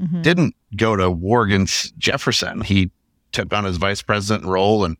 [0.01, 0.21] Mhm.
[0.23, 2.59] didn't go to war against Jefferson.
[2.61, 2.91] He
[3.31, 4.97] took on his vice president role and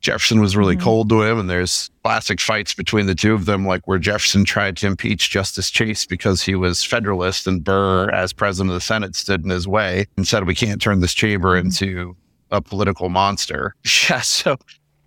[0.00, 0.80] Jefferson was really Mhm.
[0.82, 1.40] cold to him.
[1.40, 5.30] And there's classic fights between the two of them, like where Jefferson tried to impeach
[5.30, 9.50] Justice Chase because he was Federalist and Burr, as president of the Senate, stood in
[9.50, 12.16] his way and said, we can't turn this chamber into
[12.52, 13.74] a political monster.
[14.08, 14.20] Yeah.
[14.20, 14.56] So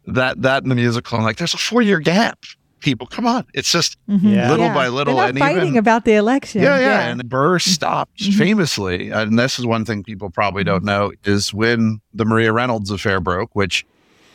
[0.07, 2.39] that, that in the musical, I'm like, there's a four year gap.
[2.81, 3.45] People, come on.
[3.53, 4.35] It's just Mhm.
[4.35, 4.49] Yeah.
[4.51, 4.73] little Yeah.
[4.73, 5.15] by little.
[5.15, 6.61] Not and fighting even, about the election.
[6.61, 8.37] yeah, yeah, And Burr stopped Mhm.
[8.37, 12.91] famously, and this is one thing people probably don't know, is when the Maria Reynolds
[12.91, 13.85] affair broke, which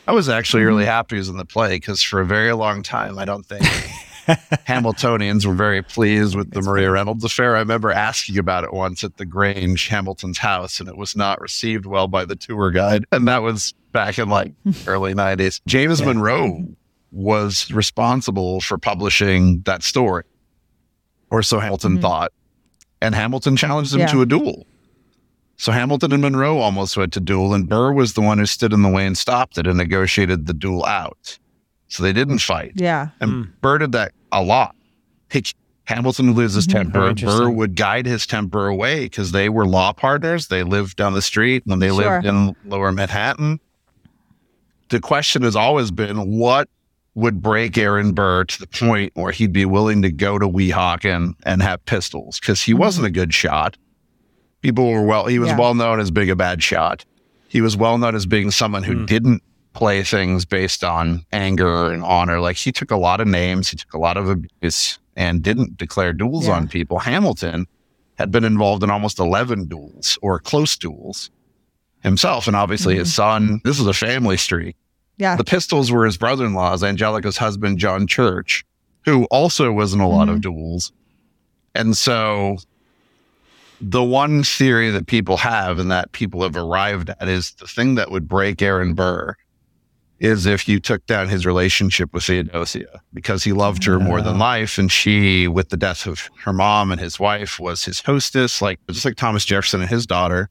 [0.07, 3.17] I was actually really happy was in the play because for a very long time,
[3.19, 3.63] I don't think
[4.67, 7.55] Hamiltonians were very pleased with the Maria Reynolds affair.
[7.55, 11.39] I remember asking about it once at the Grange, Hamilton's house, and it was not
[11.41, 13.05] received well by the tour guide.
[13.11, 14.53] And that was back in like
[14.87, 15.61] early 90s.
[15.67, 16.65] James Monroe
[17.11, 20.23] was responsible for publishing that story,
[21.29, 22.01] or so Hamilton Mhm.
[22.01, 22.31] thought.
[23.01, 24.07] And Hamilton challenged him Yeah.
[24.07, 24.65] to a duel.
[25.57, 28.73] So Hamilton and Monroe almost went to duel, and Burr was the one who stood
[28.73, 31.37] in the way and stopped it and negotiated the duel out.
[31.87, 32.71] So they didn't fight.
[32.75, 33.09] yeah.
[33.19, 34.75] And Burr did that a lot.
[35.29, 35.43] He,
[35.85, 36.91] Hamilton would lose his Mm-hmm.
[36.91, 37.13] temper.
[37.13, 40.47] Burr would guide his temper away because they were law partners.
[40.47, 41.97] They lived down the street when they Sure.
[41.97, 43.59] lived in lower Manhattan.
[44.89, 46.69] The question has always been what
[47.15, 51.33] would break Aaron Burr to the point where he'd be willing to go to Weehawken
[51.43, 53.77] and have pistols because he wasn't a good shot.
[54.61, 55.57] People were well, he was Mm-hmm.
[55.57, 55.61] Yeah.
[55.61, 57.03] well known as being a bad shot.
[57.49, 59.43] He was well known as being someone who didn't
[59.73, 62.39] play things based on anger and honor.
[62.39, 65.77] Like he took a lot of names, he took a lot of abuse and didn't
[65.77, 66.53] declare duels Yeah.
[66.53, 66.99] on people.
[66.99, 67.67] Hamilton
[68.17, 71.29] had been involved in almost 11 duels or close duels
[72.03, 72.47] himself.
[72.47, 74.75] And obviously his son, this is a family streak.
[75.21, 75.35] Yeah.
[75.35, 78.65] The Pistols were his brother in law's, Angelica's husband, John Church,
[79.05, 80.51] who also was in a lot of mm-hmm.
[80.51, 80.91] duels.
[81.75, 82.57] And so
[83.79, 87.93] the one theory that people have and that people have arrived at is the thing
[87.95, 89.35] that would break Aaron Burr
[90.19, 94.39] is if you took down his relationship with Theodosia because he loved her more than
[94.39, 94.79] life.
[94.79, 98.79] And she, with the death of her mom and his wife, was his hostess, like
[98.89, 100.49] just like Thomas Jefferson and his daughter.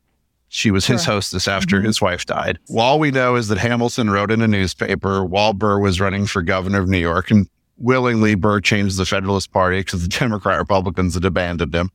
[0.52, 1.14] She was his Sure.
[1.14, 1.86] hostess after mm-hmm.
[1.86, 2.58] his wife died.
[2.68, 6.26] Well, all we know is that Hamilton wrote in a newspaper while Burr was running
[6.26, 10.58] for governor of New York and willingly Burr changed the Federalist Party because the Democrat
[10.58, 11.90] Republicans had abandoned him.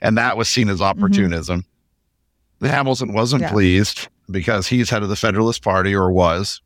[0.00, 0.84] And that was seen as mm-hmm.
[0.84, 1.64] opportunism.
[2.60, 3.50] Hamilton wasn't Yeah.
[3.50, 6.62] pleased because he's head of the Federalist Party or was.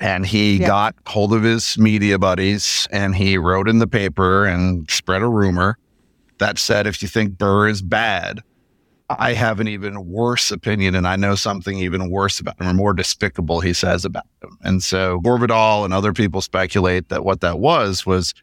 [0.00, 0.66] And he Yeah.
[0.66, 5.28] got hold of his media buddies and he wrote in the paper and spread a
[5.28, 5.78] rumor
[6.38, 8.40] that said, if you think Burr is bad,
[9.18, 12.74] I have an even worse opinion and I know something even worse about him or
[12.74, 14.56] more despicable, he says about him.
[14.62, 18.34] And so Gore Vidal and other people speculate that what that was was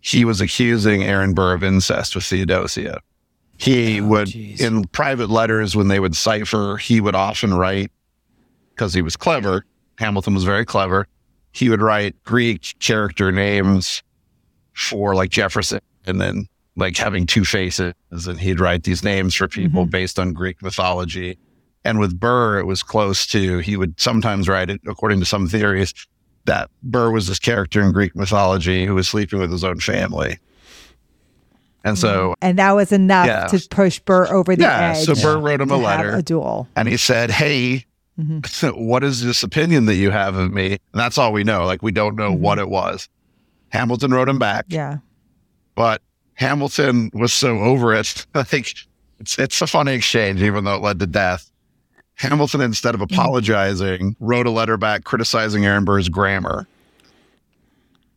[0.00, 3.00] he was accusing Aaron Burr of incest with Theodosia.
[3.58, 4.60] He oh, would, geez.
[4.60, 7.92] in private letters, when they would cipher, he would often write,
[8.70, 9.66] because he was clever,
[9.98, 11.06] Hamilton was very clever,
[11.52, 14.02] he would write Greek character names
[14.72, 16.46] for like Jefferson and then
[16.80, 17.94] like having two faces.
[18.10, 19.90] And he'd write these names for people mm-hmm.
[19.90, 21.38] based on Greek mythology.
[21.84, 25.48] And with Burr, it was close to, he would sometimes write it, according to some
[25.48, 25.94] theories,
[26.46, 30.38] that Burr was this character in Greek mythology who was sleeping with his own family.
[31.84, 32.32] And so, mm-hmm.
[32.42, 33.46] and that was enough Yeah.
[33.46, 35.06] to push Burr over the yeah, edge.
[35.06, 36.68] so Burr wrote him a letter a duel.
[36.76, 37.86] and he said, Hey,
[38.18, 38.68] mm-hmm.
[38.86, 40.72] what is this opinion that you have of me?
[40.72, 41.64] And that's all we know.
[41.64, 43.08] Like, we don't know what it was.
[43.70, 44.98] Hamilton wrote him back, Yeah.
[45.74, 46.02] but
[46.40, 48.24] Hamilton was so over it.
[48.34, 48.74] I think
[49.20, 51.50] it's, it's a funny exchange, even though it led to death.
[52.14, 56.66] Hamilton, instead of apologizing, wrote a letter back criticizing Aaron Burr's grammar.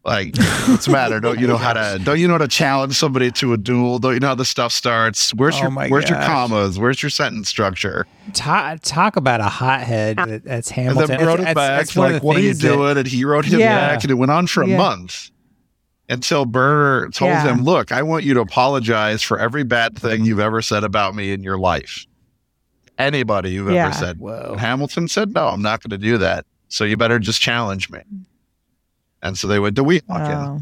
[0.05, 0.35] Like,
[0.67, 1.21] what's the matter?
[1.21, 1.97] Don't you know how to?
[2.03, 3.99] Don't you know how to challenge somebody to a duel?
[3.99, 5.33] Don't you know how this stuff starts?
[5.33, 6.77] Where's Oh your my Where's your commas?
[6.77, 8.05] Where's your sentence structure?
[8.33, 10.19] talk, talk about a hothead.
[10.19, 10.25] Ah.
[10.25, 11.07] that- That's And Hamilton.
[11.17, 11.79] then wrote That's- it back.
[11.79, 12.97] that's one of like, what are you things that- doing?
[12.97, 13.87] and he wrote him Yeah.
[13.95, 14.77] back, and it went on for a Yeah.
[14.77, 15.29] month
[16.13, 17.43] until Burr told Yeah.
[17.43, 21.15] him, "Look, I want you to apologize for every bad thing you've ever said about
[21.15, 22.05] me in your life.
[22.97, 23.87] Anybody you've Yeah.
[23.87, 24.55] ever said." Whoa.
[24.57, 26.45] Hamilton said, "No, I'm not going to do that.
[26.69, 27.99] So you better just challenge me."
[29.21, 30.61] And so they went to Weehawken.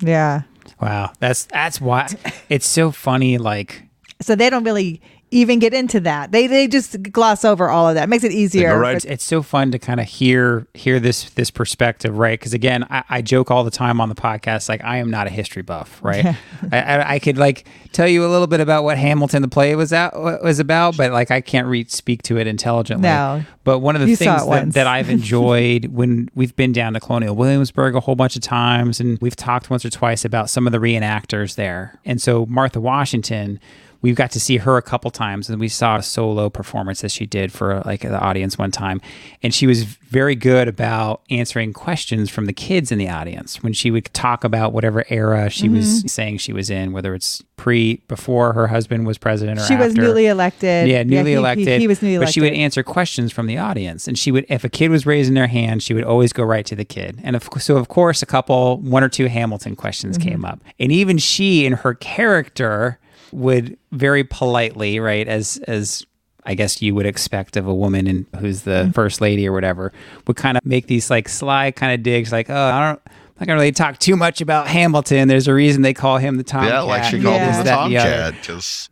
[0.00, 0.42] Yeah.
[0.80, 2.08] Wow, that's that's why
[2.48, 3.38] it's so funny.
[3.38, 3.84] Like
[4.20, 5.00] So they don't really
[5.32, 6.30] even get into that.
[6.30, 8.08] They they just gloss over all of that.
[8.08, 8.78] Makes it easier.
[8.78, 12.38] right it's, it's so fun to kind of hear hear this this perspective, right?
[12.38, 15.26] Because again, I, I joke all the time on the podcast, like I am not
[15.26, 16.36] a history buff, right?
[16.70, 19.74] I, I, I could like tell you a little bit about what Hamilton the play
[19.74, 23.08] was out was about, but like I can't read speak to it intelligently.
[23.08, 23.42] No.
[23.64, 27.00] But one of the You things that, that I've enjoyed when we've been down to
[27.00, 30.66] Colonial Williamsburg a whole bunch of times, and we've talked once or twice about some
[30.66, 33.60] of the reenactors there, and so Martha Washington
[34.02, 37.10] we got to see her a couple times and we saw a solo performance that
[37.10, 39.00] she did for like the audience one time
[39.42, 43.72] and she was very good about answering questions from the kids in the audience when
[43.72, 45.76] she would talk about whatever era she Mm-hmm.
[45.76, 49.74] was saying she was in whether it's pre before her husband was president or after.
[49.74, 50.88] she was newly elected.
[50.88, 51.80] Yeah, newly he- he- elected.
[51.80, 52.34] He, was newly but elected.
[52.34, 55.34] she would answer questions from the audience, and she would, if a kid was raising
[55.34, 57.20] their hand, she would always go right to the kid.
[57.22, 60.28] And of, so, of course, a couple, one or two Hamilton questions Mm-hmm.
[60.28, 62.98] came up, and even she, in her character,
[63.32, 66.04] would very politely, right, as as
[66.44, 68.90] I guess you would expect of a woman and who's the Mm-hmm.
[68.92, 69.92] first lady or whatever,
[70.26, 73.00] would kind of make these like sly kind of digs, like, oh, I don't.
[73.06, 75.26] I'm not gonna really talk too much about Hamilton.
[75.26, 76.70] There's a reason they call him the Tomcat.
[76.70, 77.50] Yeah, like she called Yeah.
[77.52, 78.10] him the That and the other.
[78.32, 78.88] Tomcat because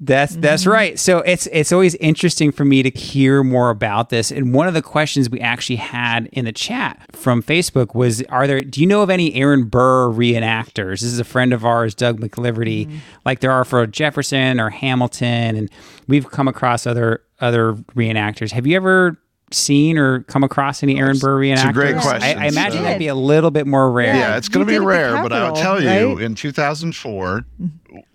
[0.00, 0.70] That's that's Mm-hmm.
[0.70, 0.98] right.
[0.98, 4.30] So it's it's always interesting for me to hear more about this.
[4.30, 8.46] And one of the questions we actually had in the chat from Facebook was, "Are
[8.46, 8.60] there?
[8.60, 12.20] Do you know of any Aaron Burr reenactors?" This is a friend of ours, Doug
[12.20, 12.96] McLiverty, Mm-hmm.
[13.24, 15.70] like there are for Jefferson or Hamilton, and
[16.06, 18.52] we've come across other other reenactors.
[18.52, 19.16] Have you ever
[19.52, 21.52] seen or come across any Aaron Burr reenactors?
[21.54, 22.38] it's a great I- question.
[22.38, 24.14] I, imagine So- that'd be a little bit more rare.
[24.14, 26.22] Yeah, it's going to be did it at the rare, but I'll tell you, right?
[26.22, 27.44] in 2004,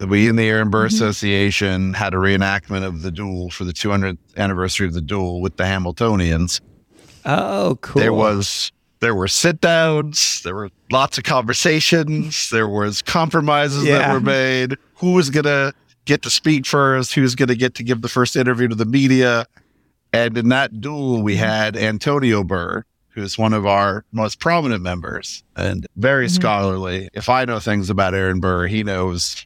[0.08, 0.96] we in the Aaron Burr Mm-hmm.
[0.96, 5.58] Association had a reenactment of the duel for the 200th anniversary of the duel with
[5.58, 6.62] the Hamiltonians.
[7.26, 8.02] Oh, cool.
[8.02, 14.14] There was there were sit downs, there were lots of conversations, there was compromises that
[14.14, 14.78] were made.
[14.96, 15.74] Who was going to
[16.06, 17.14] get to speak first?
[17.14, 19.46] Who's going to get to give the first interview to the media?
[20.14, 21.44] And in that duel, we mm-hmm.
[21.44, 26.36] had Antonio Burr, who's one of our most prominent members and very mm-hmm.
[26.36, 27.10] scholarly.
[27.14, 29.46] If I know things about Aaron Burr, he knows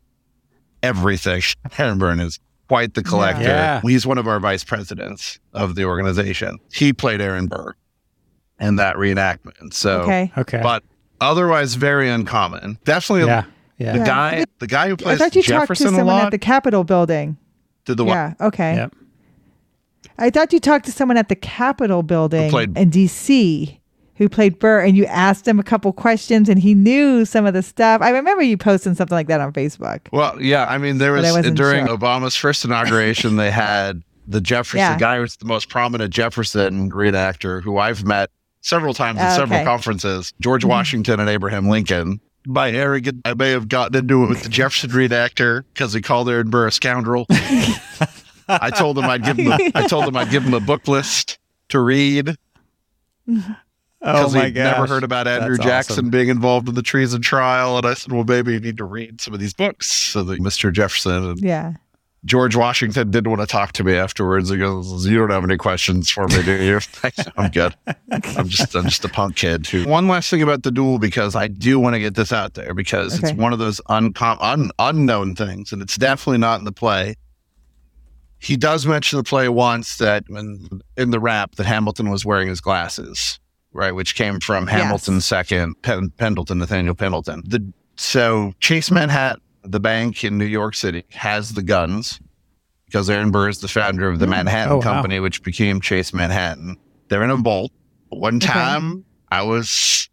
[0.83, 1.41] everything.
[1.77, 3.43] Aaron Burr is quite the collector.
[3.43, 3.81] Yeah.
[3.81, 6.59] He's one of our vice presidents of the organization.
[6.73, 7.73] He played Aaron Burr
[8.59, 9.73] in that reenactment.
[9.73, 10.31] So, Okay.
[10.37, 10.59] okay.
[10.61, 10.83] but
[11.21, 12.77] otherwise very uncommon.
[12.83, 13.45] Definitely yeah,
[13.77, 13.93] yeah.
[13.93, 14.05] the Yeah.
[14.05, 15.15] guy, the guy who played.
[15.15, 17.37] I thought you talked to Jefferson a someone lot at the Capitol building.
[17.85, 18.15] did the one.
[18.15, 18.33] Yeah.
[18.47, 18.75] Okay.
[18.75, 18.95] Yep.
[20.17, 23.79] I thought you talked to someone at the Capitol building played- in D.C.
[24.15, 27.53] who played Burr, and you asked him a couple questions, and he knew some of
[27.53, 28.01] the stuff.
[28.01, 29.99] I remember you posting something like that on Facebook.
[30.11, 31.97] Well, yeah, I mean, there was during sure.
[31.97, 34.93] Obama's first inauguration, they had the Jefferson Yeah.
[34.95, 38.29] the guy who's the most prominent Jefferson reenactor who I've met
[38.61, 40.69] several times at Oh, several conferences, George Mhm.
[40.69, 42.19] Washington and Abraham Lincoln.
[42.47, 46.27] By arrogant, I may have gotten into it with the Jefferson reenactor because he called
[46.29, 47.27] Aaron Burr a scoundrel.
[48.47, 49.51] I told him I'd give him.
[49.51, 52.35] A, I told him I'd give him a book list to read
[53.99, 54.77] Oh because my he'd gosh.
[54.77, 56.09] never heard about Andrew That's Jackson awesome.
[56.11, 57.77] being involved in the treason trial.
[57.77, 59.91] And I said, well, maybe you need to read some of these books.
[59.91, 60.71] So that Mr.
[60.71, 61.73] Jefferson and Yeah.
[62.25, 64.49] George Washington didn't want to talk to me afterwards.
[64.49, 66.79] He goes, "You don't have any questions for me, do you?"
[67.37, 67.73] I'm good.
[68.11, 69.65] I'm just, I'm just a punk kid.
[69.67, 69.85] Who.
[69.87, 72.73] One last thing about the duel, because I do want to get this out there,
[72.73, 73.29] because Okay.
[73.29, 77.15] it's one of those uncom- un- unknown things, and it's definitely not in the play.
[78.39, 82.47] He does mention the play once that when in the rap that Hamilton was wearing
[82.47, 83.39] his glasses,
[83.73, 84.73] right, which came from Yes.
[84.81, 87.43] Hamilton's second Pen- Pendleton, Nathaniel Pendleton.
[87.45, 92.19] The so Chase Manhattan, the bank in New York City, has the guns
[92.85, 94.29] because Aaron Burr is the founder of the mm.
[94.29, 94.81] Manhattan Oh, wow.
[94.83, 96.77] Company, which became Chase Manhattan.
[97.09, 97.71] They're in a vault.
[98.09, 100.09] One time, I was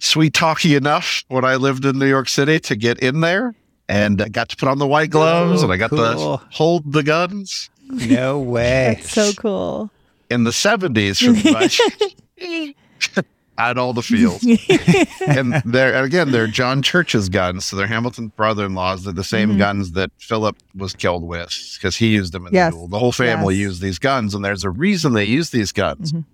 [0.00, 3.54] sweet talky enough when I lived in New York City to get in there.
[3.90, 5.98] And I got to put on the white gloves Oh, and I got cool.
[6.38, 8.94] to hold the guns No way.
[8.98, 9.90] That's so cool.
[10.30, 12.74] in the 70s from the
[13.58, 14.42] at all the fields.
[15.26, 17.66] and they're and again, they're John Church's guns.
[17.66, 19.04] So they're Hamilton's brother-in-laws.
[19.04, 19.58] They're the same Mhm.
[19.58, 22.72] guns that Philip was killed with because he used them in Yes.
[22.72, 22.88] the duel.
[22.88, 23.60] The whole family Yes.
[23.62, 26.12] used these guns, and there's a reason they use these guns.
[26.12, 26.24] Mhm.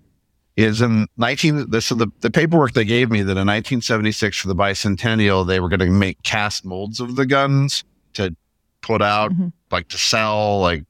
[0.57, 4.47] Is in 19 this so the, the paperwork they gave me that in 1976 for
[4.47, 8.35] the bicentennial they were going to make cast molds of the guns to
[8.81, 9.53] put out Mhm.
[9.71, 10.83] like to sell like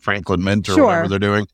[0.00, 0.86] Franklin Mint or Sure.
[0.86, 1.46] whatever they're doing.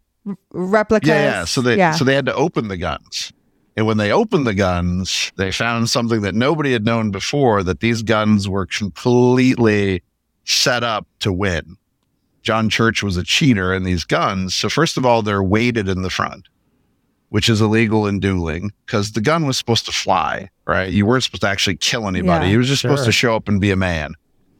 [0.52, 1.08] Replicas.
[1.08, 1.44] Yeah, yeah.
[1.44, 1.92] So they yeah.
[1.92, 3.32] so they had to open the guns.
[3.76, 7.80] And when they opened the guns, they found something that nobody had known before that
[7.80, 10.02] these guns were completely
[10.44, 11.76] set up to win.
[12.42, 14.54] John Church was a cheater in these guns.
[14.54, 16.48] So first of all, they're weighted in the front,
[17.32, 20.92] which is illegal in dueling because the gun was supposed to fly, right?
[20.92, 22.44] You weren't supposed to actually kill anybody.
[22.44, 24.12] Yeah, you were just supposed to show up and be a man.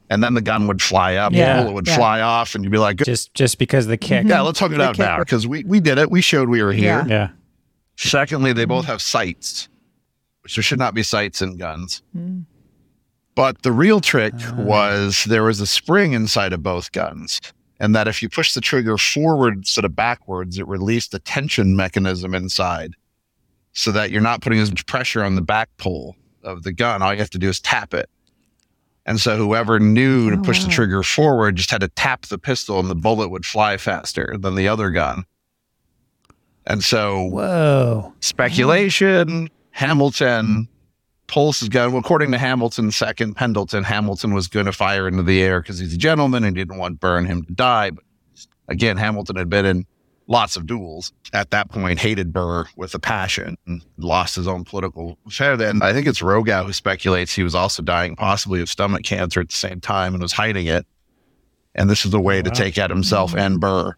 [0.09, 1.95] And then the gun would fly up, Yeah, the bullet would yeah.
[1.95, 4.25] fly off, and you'd be like, just just because of the kick.
[4.27, 6.09] yeah, let's hook it The out now because we, we did it.
[6.09, 7.03] We showed we were here.
[7.07, 7.07] Yeah.
[7.07, 7.29] Yeah.
[7.95, 9.69] Secondly, they both have sights,
[10.41, 12.01] which there should not be sights in guns.
[12.17, 12.45] Mm.
[13.35, 14.55] But the real trick Ah.
[14.57, 17.39] was there was a spring inside of both guns.
[17.79, 21.75] And that if you push the trigger forward instead of backwards, it released a tension
[21.75, 22.95] mechanism inside
[23.73, 27.01] so that you're not putting as much pressure on the back pull of the gun.
[27.01, 28.09] All you have to do is tap it.
[29.05, 32.27] And so whoever knew to Oh, push the oh, trigger forward just had to tap
[32.27, 35.25] the pistol and the bullet would fly faster than the other gun.
[36.65, 38.13] And so Whoa.
[38.21, 39.49] speculation.
[39.71, 40.69] Hamilton
[41.27, 41.91] pulls his gun.
[41.91, 45.79] Well, according to Hamilton, second Pendleton, Hamilton was going to fire into the air because
[45.79, 47.91] he's a gentleman and didn't want Burr and him to die.
[47.91, 48.03] But
[48.67, 49.85] again, Hamilton had been in
[50.27, 51.13] lots of duels.
[51.33, 55.57] At that point, hated Burr with a passion and lost his own political affair.
[55.57, 59.39] Then I think it's Rogow who speculates he was also dying possibly of stomach cancer
[59.41, 60.85] at the same time and was hiding it.
[61.75, 63.39] And this is a way to take out himself mm-hmm.
[63.39, 63.95] and Burr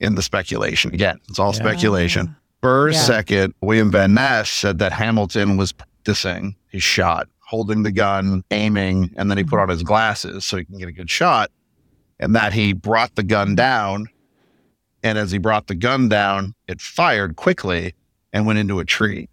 [0.00, 0.92] in the speculation.
[0.94, 1.58] Again, it's all Yeah.
[1.60, 2.36] speculation.
[2.60, 3.02] Burr's Yeah.
[3.02, 5.72] second, William Van Ness, said that Hamilton was
[6.12, 10.56] practicing his shot, holding the gun, aiming, and then he put on his glasses so
[10.56, 11.50] he can get a good shot.
[12.18, 14.06] And that he brought the gun down.
[15.02, 17.94] And as he brought the gun down, it fired quickly
[18.32, 19.28] and went into a tree.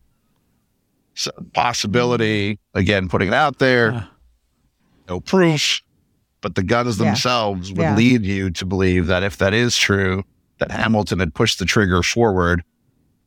[1.15, 4.09] So, possibility, again, putting it out there, Ah.
[5.09, 5.81] no proof,
[6.41, 7.05] but the guns Yeah.
[7.05, 7.95] themselves would Yeah.
[7.95, 10.23] lead you to believe that if that is true,
[10.59, 12.63] that Hamilton had pushed the trigger forward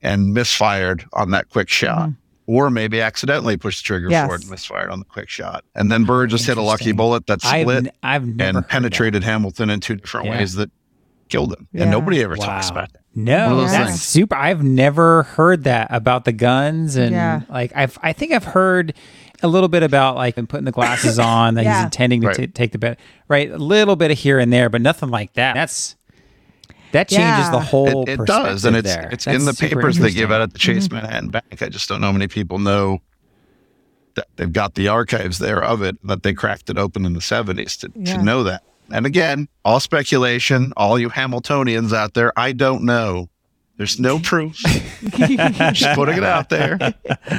[0.03, 2.11] and misfired on that quick shot.
[2.49, 4.09] Or maybe accidentally pushed the trigger.
[4.11, 4.27] Yes.
[4.27, 5.65] for it and misfired on the quick shot.
[5.75, 8.49] And then Burr just hit a lucky bullet that I've, split n- I've never heard
[8.49, 8.69] and that.
[8.71, 10.39] penetrated Hamilton in two different Yeah.
[10.39, 10.71] ways that
[11.29, 11.69] killed him.
[11.75, 11.83] Yeah.
[11.83, 12.47] And nobody ever Wow.
[12.47, 13.03] talks about that.
[13.15, 14.03] No, One of those that's things.
[14.03, 14.35] super.
[14.35, 17.41] I've never heard that about the guns, and Yeah.
[17.51, 18.95] like I've, I think I've heard
[19.43, 22.37] a little bit about like him putting the glasses on that he's intending to Right.
[22.37, 23.51] ta- take the bet, right?
[23.51, 25.53] A little bit of here and there, but nothing like that.
[25.55, 25.97] That's
[26.93, 27.51] that changes Yeah.
[27.51, 28.03] the whole.
[28.09, 29.09] It, it does, and it's there.
[29.13, 31.63] it's That's in the papers they give out at the Chase Manhattan Bank.
[31.63, 33.01] I just don't know how many people know
[34.15, 37.21] that they've got the archives there of it that they cracked it open in the
[37.21, 38.17] seventies to, Yeah.
[38.17, 38.63] to know that.
[38.91, 40.73] And again, all speculation.
[40.77, 43.29] All you Hamiltonians out there, I don't know.
[43.77, 44.57] There's no proof.
[45.07, 46.79] Just putting it out there.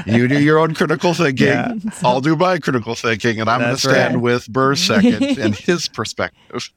[0.05, 1.47] You do your own critical thinking.
[1.47, 1.73] Yeah.
[2.03, 4.21] I'll do my critical thinking, and I'm going to stand right.
[4.23, 6.69] with Burr's second and his perspective.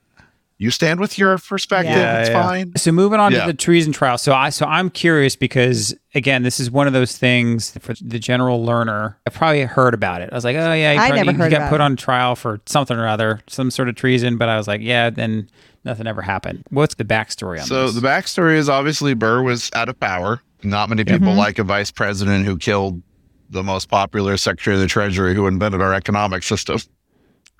[0.62, 1.94] You stand with your perspective.
[1.96, 2.42] Yeah, it's yeah.
[2.42, 2.76] fine.
[2.76, 3.40] So moving on Yeah.
[3.40, 4.16] to the treason trial.
[4.16, 8.18] So I so I'm curious because again, this is one of those things for the
[8.18, 9.18] general learner.
[9.26, 10.30] I probably heard about it.
[10.32, 11.80] I was like, oh yeah, he, I probably, never he heard got put it.
[11.80, 14.38] on trial for something or other, some sort of treason.
[14.38, 15.50] But I was like, yeah, then
[15.84, 16.62] nothing ever happened.
[16.70, 17.94] What's the backstory on So this?
[17.94, 20.40] So the backstory is obviously Burr was out of power.
[20.62, 21.38] Not many people Mm-hmm.
[21.38, 23.02] like a vice president who killed
[23.50, 26.78] the most popular secretary of the treasury who invented our economic system.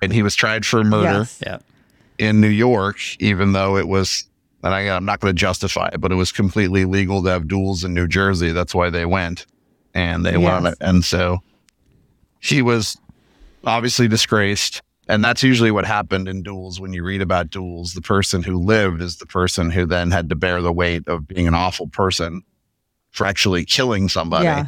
[0.01, 1.41] And he was tried for murder Yes.
[1.45, 1.57] yeah,
[2.17, 4.27] in New York, even though it was,
[4.63, 7.47] and I, I'm not going to justify it, but it was completely legal to have
[7.47, 8.51] duels in New Jersey.
[8.51, 9.45] That's why they went.
[9.93, 10.73] And they Yes.
[10.73, 10.77] it.
[10.81, 11.39] And so
[12.39, 12.97] he was
[13.65, 14.81] obviously disgraced.
[15.07, 17.93] And that's usually what happened in duels when you read about duels.
[17.93, 21.27] The person who lived is the person who then had to bear the weight of
[21.27, 22.41] being an awful person
[23.11, 24.45] for actually killing somebody.
[24.45, 24.67] Yeah.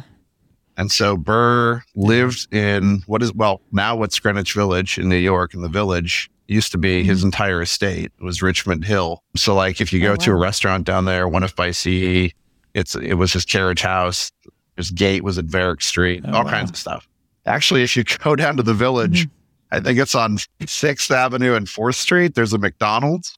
[0.76, 5.54] And so Burr lived in what is, well, now what's Greenwich Village in New York,
[5.54, 7.28] in the village used to be his mm-hmm.
[7.28, 8.12] entire estate.
[8.20, 9.22] Was Richmond Hill.
[9.36, 11.70] So, like, if you oh, go Oh, to a restaurant down there, one if by
[11.70, 12.32] Sea,
[12.74, 14.32] it's, it was his carriage house.
[14.76, 16.50] His gate was at Varick Street, Oh, all wow.
[16.50, 17.08] kinds of stuff.
[17.46, 19.76] Actually, if you go down to the village, mm-hmm.
[19.76, 23.36] I think it's on 6th Avenue and 4th Street, there's a McDonald's.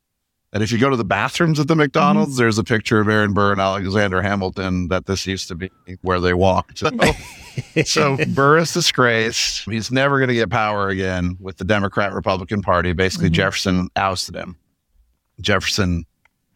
[0.53, 3.35] And if you go to the bathrooms at the McDonald's, there's a picture of Aaron
[3.35, 5.71] Burr and Alexander Hamilton that this used to be
[6.01, 6.79] where they walked.
[6.79, 6.91] So,
[7.85, 9.65] so Burr is disgraced.
[9.71, 12.95] He's never going to get power again with the Democrat Republican Party.
[12.95, 14.57] Basically, Jefferson ousted him.
[15.41, 16.05] Jefferson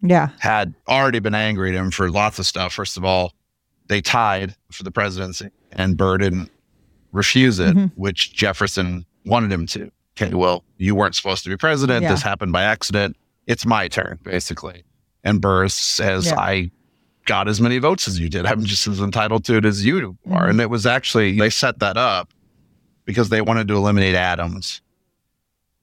[0.01, 0.29] Yeah.
[0.39, 2.73] had already been angry at him for lots of stuff.
[2.73, 3.35] First of all,
[3.89, 6.51] they tied for the presidency, and Burr didn't
[7.13, 7.93] refuse it, Mhm.
[7.97, 9.91] which Jefferson wanted him to.
[10.19, 12.03] Okay, well, you weren't supposed to be president.
[12.03, 12.11] Yeah.
[12.13, 13.17] This happened by accident.
[13.47, 14.85] It's my turn, basically.
[15.25, 16.39] And Burr says, Yeah.
[16.41, 16.71] I
[17.27, 18.47] got as many votes as you did.
[18.47, 20.47] I'm just as entitled to it as you are.
[20.47, 20.51] Mhm.
[20.51, 22.33] And it was actually, they set that up
[23.05, 24.81] because they wanted to eliminate Adams.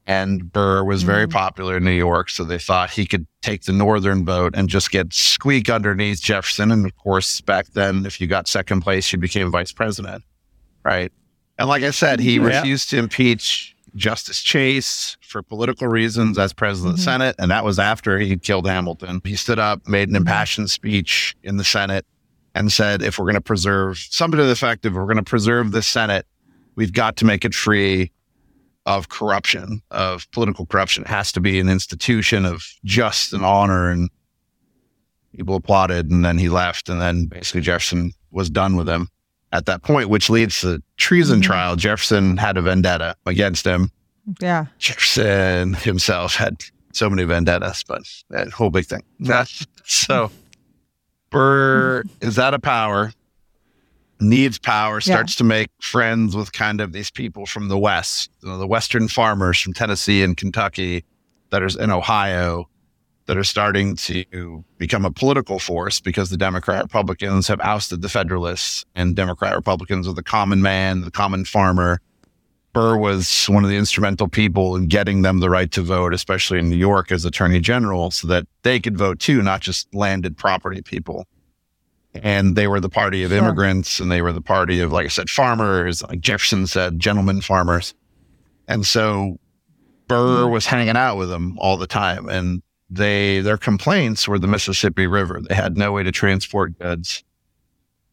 [0.05, 1.31] And Burr was very Mhm.
[1.31, 2.29] popular in New York.
[2.31, 6.71] So they thought he could take the northern vote and just get squeak underneath Jefferson.
[6.71, 10.23] And of course, back then, if you got second place, you became vice president.
[10.83, 11.11] Right.
[11.59, 12.41] And like I said, he Yeah.
[12.57, 17.05] refused to impeach Justice Chase for political reasons as president of the Mhm.
[17.05, 17.35] Senate.
[17.39, 19.21] And that was after he killed Hamilton.
[19.23, 22.05] He stood up, made an impassioned speech in the Senate,
[22.55, 25.23] and said, if we're going to preserve something to the effect of, we're going to
[25.23, 26.25] preserve the Senate,
[26.75, 28.11] we've got to make it free
[28.85, 31.03] of corruption, of political corruption.
[31.03, 33.91] It has to be an institution of just and honor.
[33.91, 34.09] And
[35.35, 36.09] people applauded.
[36.09, 36.89] And then he left.
[36.89, 39.09] And then basically Jefferson was done with him
[39.51, 41.43] at that point, which leads to the treason Mhm.
[41.43, 41.75] trial.
[41.75, 43.91] Jefferson had a vendetta against him.
[44.39, 44.65] Yeah.
[44.77, 46.57] Jefferson himself had
[46.93, 49.03] so many vendettas, but that whole big thing.
[49.85, 50.31] so
[51.31, 53.11] Burr is out of power,
[54.19, 58.49] needs power, starts to make friends with kind of these people from the West, you
[58.49, 61.05] know, the Western farmers from Tennessee and Kentucky
[61.51, 62.67] that are in Ohio
[63.29, 68.09] that are starting to become a political force because the Democrat Republicans have ousted the
[68.09, 72.01] Federalists and Democrat Republicans are the common man, the common farmer.
[72.73, 76.57] Burr was one of the instrumental people in getting them the right to vote, especially
[76.57, 80.35] in New York as attorney general, so that they could vote too, not just landed
[80.35, 81.27] property people.
[82.15, 83.37] And they were the party of Sure.
[83.37, 87.41] immigrants and they were the party of, like I said, farmers, like Jefferson said, gentlemen
[87.41, 87.93] farmers.
[88.67, 89.37] And so
[90.07, 90.51] Burr mm-hmm.
[90.51, 92.27] was hanging out with them all the time.
[92.27, 95.41] And they, their complaints were the Mississippi River.
[95.47, 97.23] They had no way to transport goods,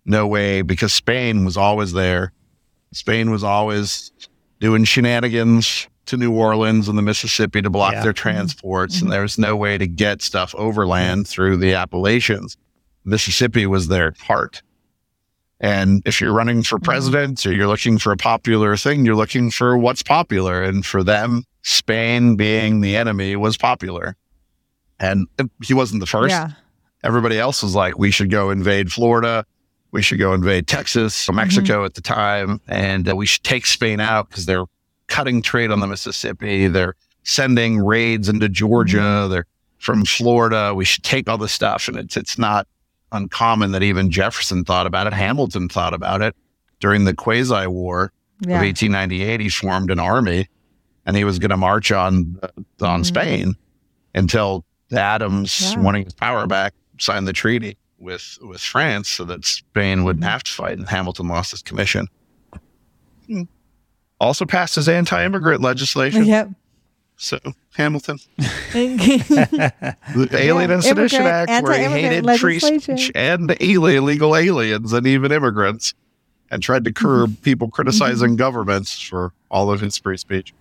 [0.05, 2.33] no way, because Spain was always there.
[2.93, 4.13] Spain was always
[4.61, 8.03] doing shenanigans to New Orleans and the Mississippi to block Yeah.
[8.03, 8.97] their transports.
[8.97, 9.07] Mm-hmm.
[9.07, 12.57] And there was no way to get stuff overland through the Appalachians.
[13.05, 14.63] Mississippi was their heart.
[15.59, 16.85] And if you're running for mm-hmm.
[16.85, 20.63] president or you're looking for a popular thing, you're looking for what's popular.
[20.63, 24.17] And for them, Spain being the enemy was popular.
[24.99, 25.27] And
[25.63, 26.51] he wasn't the first Yeah.
[27.05, 29.45] everybody else was like, we should go invade Florida.
[29.93, 31.37] we should go invade Texas or mm-hmm.
[31.37, 34.65] Mexico at the time, and uh, we should take Spain out because they're
[35.07, 36.67] cutting trade on the Mississippi.
[36.67, 38.99] They're sending raids into Georgia.
[38.99, 39.31] Mm-hmm.
[39.33, 39.47] They're
[39.79, 40.75] from Florida.
[40.75, 42.67] We should take all this stuff, and it's it's not
[43.13, 45.13] uncommon that even Jefferson thought about it.
[45.13, 46.35] Hamilton thought about it
[46.81, 48.57] during the Quasi War Yeah.
[48.57, 49.41] of 1898.
[49.41, 50.49] He formed an army,
[51.07, 52.49] and he was going to march on uh,
[52.85, 53.03] on mm-hmm.
[53.05, 53.55] Spain
[54.15, 55.81] until Adams, Yeah.
[55.81, 60.43] wanting his power back, signed the treaty with with France so that Spain wouldn't have
[60.45, 62.09] to fight, and Hamilton lost his commission.
[63.27, 63.43] Hmm.
[64.21, 66.25] Also passed his anti-immigrant legislation.
[66.25, 66.51] Yep.
[67.19, 67.39] So
[67.75, 68.19] Hamilton,
[68.73, 73.13] the Alien Yeah, and Sedition Act, where he hated trees legislation.
[73.17, 75.95] and ille- illegal aliens and even immigrants,
[76.51, 80.53] and tried to curb people criticizing governments for all of his free speech.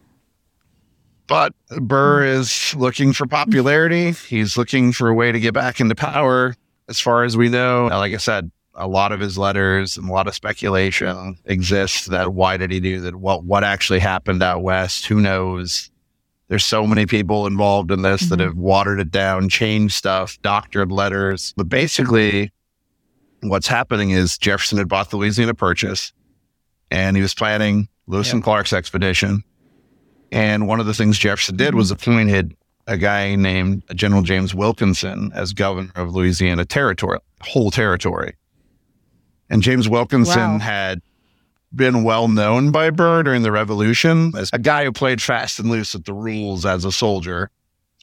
[1.28, 4.12] But Burr is looking for popularity.
[4.12, 6.56] He's looking for a way to get back into power.
[6.88, 10.12] As far as we know, like I said, a lot of his letters and a
[10.12, 13.16] lot of speculation exists that why did he do that?
[13.16, 15.08] What what actually happened out west?
[15.08, 15.90] Who knows?
[16.48, 18.44] There's so many people involved in this that Mhm.
[18.44, 21.56] have watered it down, changed stuff, doctored letters.
[21.58, 22.52] But basically,
[23.42, 26.14] what's happening is Jefferson had bought the Louisiana Purchase
[26.92, 29.44] and he was planning Lewis and Clark's expedition.
[30.32, 32.10] And one of the things Jefferson did was mm-hmm.
[32.12, 32.56] appointed
[32.88, 38.36] a guy named General James Wilkinson as governor of Louisiana Territory, whole territory.
[39.50, 40.58] And James Wilkinson Wow.
[40.60, 41.02] had
[41.74, 45.70] been well known by Burr during the Revolution as a guy who played fast and
[45.70, 47.50] loose with the rules as a soldier.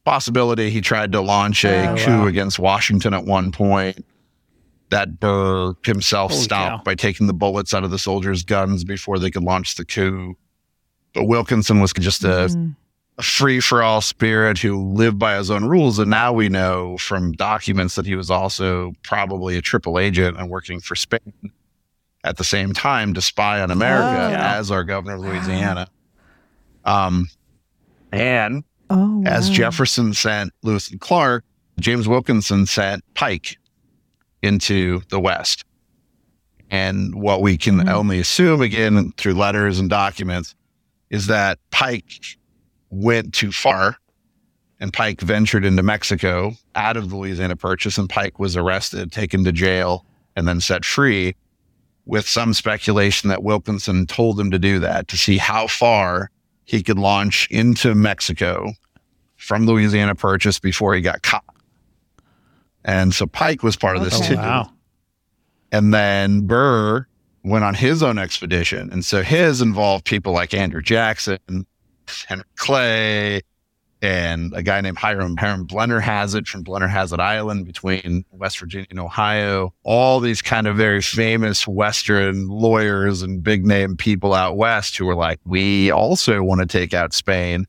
[0.05, 2.27] Possibility he tried to launch a Oh, coup wow.
[2.27, 4.05] against Washington at one point.
[4.91, 6.83] That Burr himself Holy stopped cow.
[6.85, 10.37] by taking the bullets out of the soldiers' guns before they could launch the coup.
[11.15, 12.75] But Wilkinson was just a, Mm.
[13.19, 15.99] a free for all spirit who lived by his own rules.
[15.99, 20.49] And now we know from documents that he was also probably a triple agent and
[20.49, 21.33] working for Spain
[22.25, 24.31] at the same time to spy on America Oh.
[24.31, 24.57] Yeah.
[24.57, 25.87] as our governor of Louisiana.
[26.85, 27.29] Um,
[28.13, 29.55] and Oh, as wow.
[29.55, 31.45] Jefferson sent Lewis and Clark,
[31.81, 33.57] James Wilkinson sent Pike
[34.43, 35.65] into the West.
[36.71, 37.89] And what we can Mhm.
[37.91, 40.55] only assume, again, through letters and documents,
[41.13, 42.37] is that Pike
[42.91, 43.97] went too far
[44.81, 49.45] and Pike ventured into Mexico out of the Louisiana Purchase, and Pike was arrested, taken
[49.45, 50.05] to jail,
[50.35, 51.37] and then set free.
[52.05, 56.33] With some speculation that Wilkinson told him to do that to see how far
[56.65, 58.73] he could launch into Mexico
[59.37, 61.45] from Louisiana Purchase before he got caught.
[62.85, 64.31] And so Pike was part of this Okay.
[64.31, 64.35] too.
[64.37, 64.73] Wow.
[65.71, 67.07] And then Burr
[67.45, 68.91] went on his own expedition.
[68.93, 71.67] And so his involved people like Andrew Jackson,
[72.27, 73.43] Henry Clay,
[74.03, 79.73] and a guy named Hiram, Hiram Blennerhassett from Blennerhassett Island between West Virginia and Ohio.
[79.85, 85.07] All these kind of very famous Western lawyers and big name people out West who
[85.07, 87.65] were like, we also want to take out Spain.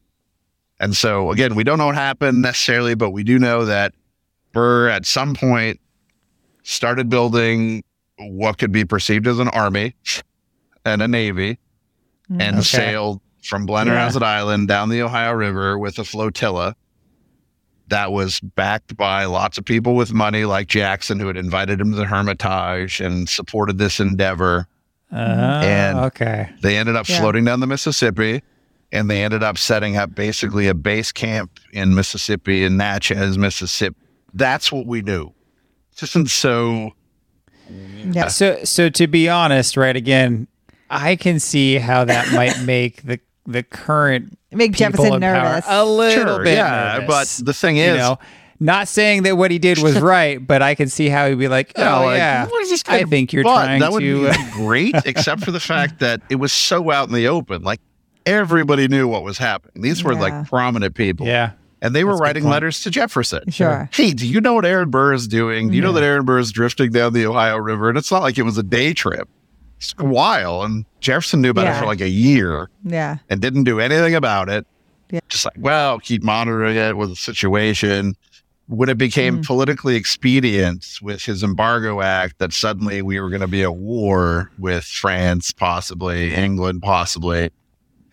[0.79, 3.93] And so again, we don't know what happened necessarily, but we do know that
[4.53, 5.79] Burr at some point
[6.63, 7.83] started building
[8.19, 9.95] what could be perceived as an army
[10.85, 11.57] and a navy
[12.31, 12.41] Mm.
[12.41, 12.63] and Okay.
[12.63, 16.75] sailed from Blennerhassett Island down the Ohio River with a flotilla
[17.89, 21.91] that was backed by lots of people with money like Jackson who had invited him
[21.91, 24.67] to the Hermitage and supported this endeavor.
[25.11, 26.49] Uh, And- okay.
[26.61, 27.19] They ended up Yeah.
[27.19, 28.41] floating down the Mississippi
[28.93, 33.97] and they ended up setting up basically a base camp in Mississippi in Natchez, Mississippi.
[34.33, 35.31] That's what we knew.
[36.15, 36.93] And so
[38.11, 38.27] Yeah.
[38.27, 40.47] So, so to be honest, right again,
[40.89, 45.65] I can see how that might make the the current Make Jefferson nervous.
[45.67, 46.55] a little Sure, bit.
[46.55, 47.39] yeah, nervous.
[47.39, 48.19] but the thing you is- know,
[48.59, 51.47] not saying that what he did was right, but I can see how he'd be
[51.49, 53.79] like, oh, Yeah, oh like, yeah, what is this guy- I think you're But trying
[53.81, 54.23] that would to.
[54.23, 57.63] be uh, great, except for the fact that it was so out in the open.
[57.63, 57.81] Like
[58.25, 59.81] everybody knew what was happening.
[59.83, 60.19] These were Yeah.
[60.21, 61.25] like prominent people.
[61.27, 61.51] yeah,
[61.83, 63.51] And they were That's writing letters to Jefferson.
[63.51, 63.89] Sure.
[63.93, 65.69] Hey, do you know what Aaron Burr is doing?
[65.69, 67.89] Do you know that Aaron Burr is drifting down the Ohio River?
[67.89, 69.27] And it's not like it was a day trip.
[69.77, 70.63] It's a while.
[70.63, 73.17] And Jefferson knew about it for like a year Yeah.
[73.29, 74.65] and didn't do anything about it.
[75.11, 75.19] Yeah.
[75.27, 78.15] Just like, well, keep monitoring it with the situation.
[78.67, 79.45] When it became Mm.
[79.45, 84.49] politically expedient with his embargo act that suddenly we were going to be at war
[84.57, 87.49] with France, possibly England, possibly,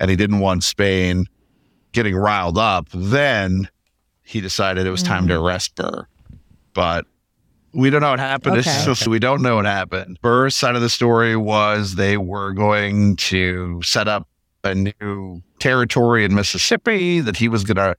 [0.01, 1.27] and he didn't want Spain
[1.93, 3.69] getting riled up, then
[4.23, 5.43] he decided it was time to mm.
[5.43, 6.07] arrest Burr.
[6.73, 7.07] But
[7.73, 8.59] we don't know what happened.
[8.59, 8.83] Okay.
[8.85, 10.19] just- we don't know what happened.
[10.23, 14.29] Burr's side of the story was they were going to set up
[14.63, 17.97] a new territory in Mississippi, that he was going to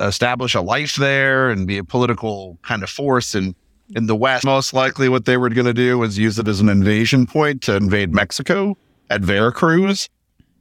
[0.00, 3.54] establish a life there and be a political kind of force in
[3.94, 6.60] In the West, most likely what they were going to do was use it as
[6.60, 8.76] an invasion point to invade Mexico
[9.10, 10.08] at Veracruz.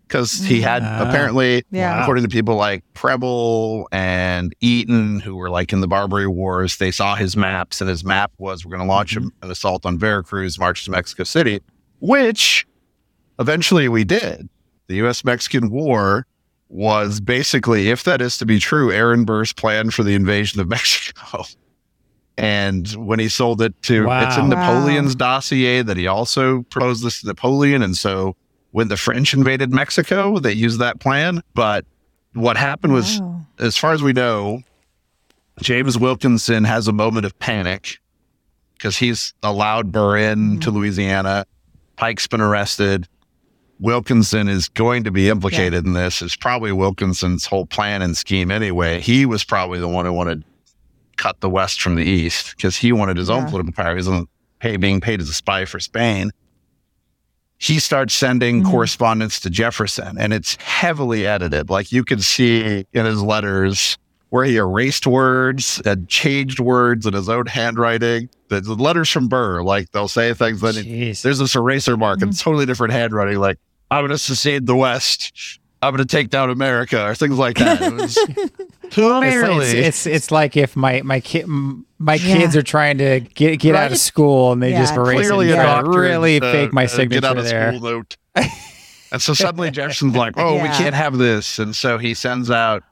[0.08, 1.08] Because he had ah.
[1.08, 2.02] apparently, Yeah.
[2.02, 6.92] according to people like Preble and Eaton, who were like in the Barbary Wars, they
[6.92, 9.30] saw his maps, and his map was we're going to launch mm-hmm.
[9.42, 11.62] an assault on Veracruz, march to Mexico City,
[12.00, 12.66] which
[13.40, 14.48] eventually we did.
[14.88, 15.24] The U.S.
[15.26, 16.28] Mexican War
[16.70, 20.68] was basically, if that is to be true, Aaron Burr's plan for the invasion of
[20.70, 21.44] Mexico.
[22.38, 24.56] And when he sold it to, it's in Wow.
[24.82, 27.82] Napoleon's dossier that he also proposed this to Napoleon.
[27.82, 28.36] And so
[28.76, 31.42] when the French invaded Mexico, they used that plan.
[31.54, 31.86] But
[32.34, 33.46] what happened was, Wow.
[33.58, 34.64] as far as we know,
[35.62, 38.00] James Wilkinson has a moment of panic
[38.74, 40.60] because he's allowed Burr in mm-hmm.
[40.60, 41.46] to Louisiana.
[41.96, 43.08] Pike's been arrested.
[43.80, 46.22] Wilkinson is going to be implicated in this.
[46.22, 49.00] It's probably Wilkinson's whole plan and scheme anyway.
[49.00, 50.48] He was probably the one who wanted to
[51.16, 53.92] cut the West from the East because he wanted his own political power.
[53.92, 54.28] He was on-
[54.60, 56.32] pay, being paid as a spy for Spain.
[57.58, 58.72] He starts sending Mhm.
[58.72, 61.70] correspondence to Jefferson, and it's heavily edited.
[61.70, 63.98] Like you can see in his letters
[64.30, 68.28] where he erased words and changed words in his own handwriting.
[68.50, 71.22] The, the letters from Burr, like they'll say things that Jeez.
[71.22, 73.40] there's this eraser mark and totally different handwriting.
[73.40, 73.58] Like
[73.90, 75.60] I'm going to secede the West.
[75.82, 77.82] I'm going to take down America or things like that.
[77.82, 78.18] It was
[78.92, 82.38] clearly it's, it's it's like if my my kid my Yeah.
[82.38, 85.52] kids are trying to get get out of school and they Yeah, just erase clearly
[85.52, 87.74] and a try to doctor really uh, fake my uh, signature get out of there.
[87.76, 88.18] school note.
[89.12, 92.84] and so suddenly Jefferson's like, "Oh, we can't have this," and so he sends out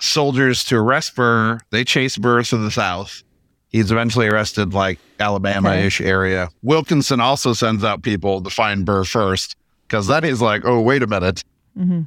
[0.00, 1.58] soldiers to arrest Burr.
[1.70, 3.22] They chase Burr to the south.
[3.70, 6.48] He's eventually arrested, like Alabama-ish area.
[6.62, 9.56] Wilkinson also sends out people to find Burr first,
[9.86, 11.44] because then he's like, "Oh, wait a minute."
[11.78, 12.06] Mhm.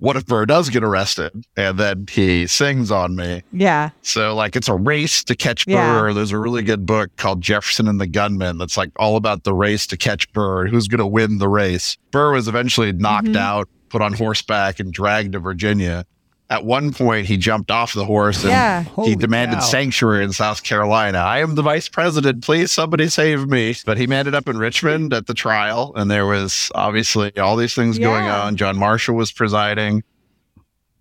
[0.00, 3.42] What if Burr does get arrested and then he sings on me?
[3.52, 3.90] Yeah.
[4.02, 5.92] So like it's a race to catch Yeah.
[5.92, 6.12] Burr.
[6.14, 9.52] There's a really good book called Jefferson and the Gunman that's like all about the
[9.54, 10.66] race to catch Burr.
[10.66, 11.98] Who's going to win the race?
[12.10, 13.36] Burr was eventually knocked Mhm.
[13.36, 16.06] out, put on horseback, and dragged to Virginia.
[16.50, 18.84] At one point, he jumped off the horse and Yeah.
[19.04, 19.64] he demanded cow.
[19.64, 21.18] sanctuary in South Carolina.
[21.18, 22.42] I am the vice president.
[22.42, 23.76] Please, somebody save me.
[23.86, 27.74] But he ended up in Richmond at the trial, and there was obviously all these
[27.76, 28.56] things going on.
[28.56, 30.02] John Marshall was presiding.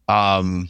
[0.08, 0.70] Um,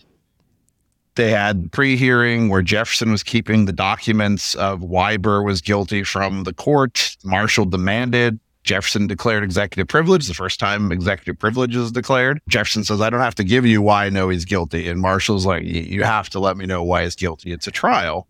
[1.15, 6.45] they had pre-hearing where Jefferson was keeping the documents of why Burr was guilty from
[6.45, 7.17] the court.
[7.25, 8.39] Marshall demanded.
[8.69, 12.39] Jefferson declared executive privilege, the first time executive privilege is declared.
[12.47, 14.87] Jefferson says, I don't have to give you why I know he's guilty.
[14.87, 17.51] And Marshall's like, you have to let me know why he's guilty.
[17.51, 18.27] It's a trial.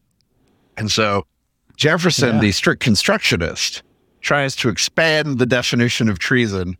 [0.78, 1.26] And so
[1.76, 2.40] Jefferson, Yeah.
[2.40, 3.84] the strict constructionist,
[4.22, 6.78] tries to expand the definition of treason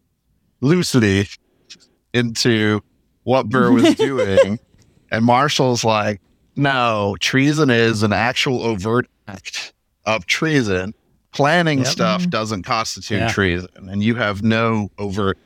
[0.62, 1.28] loosely
[2.14, 2.80] into
[3.24, 4.58] what Burr was doing.
[5.12, 6.22] and Marshall's like,
[6.56, 9.74] no, treason is an actual overt act
[10.06, 10.94] of treason.
[11.32, 11.88] Planning Yep.
[11.88, 12.30] stuff mm-hmm.
[12.30, 13.28] doesn't constitute Yeah.
[13.30, 13.70] treason.
[13.76, 15.38] And you have no overt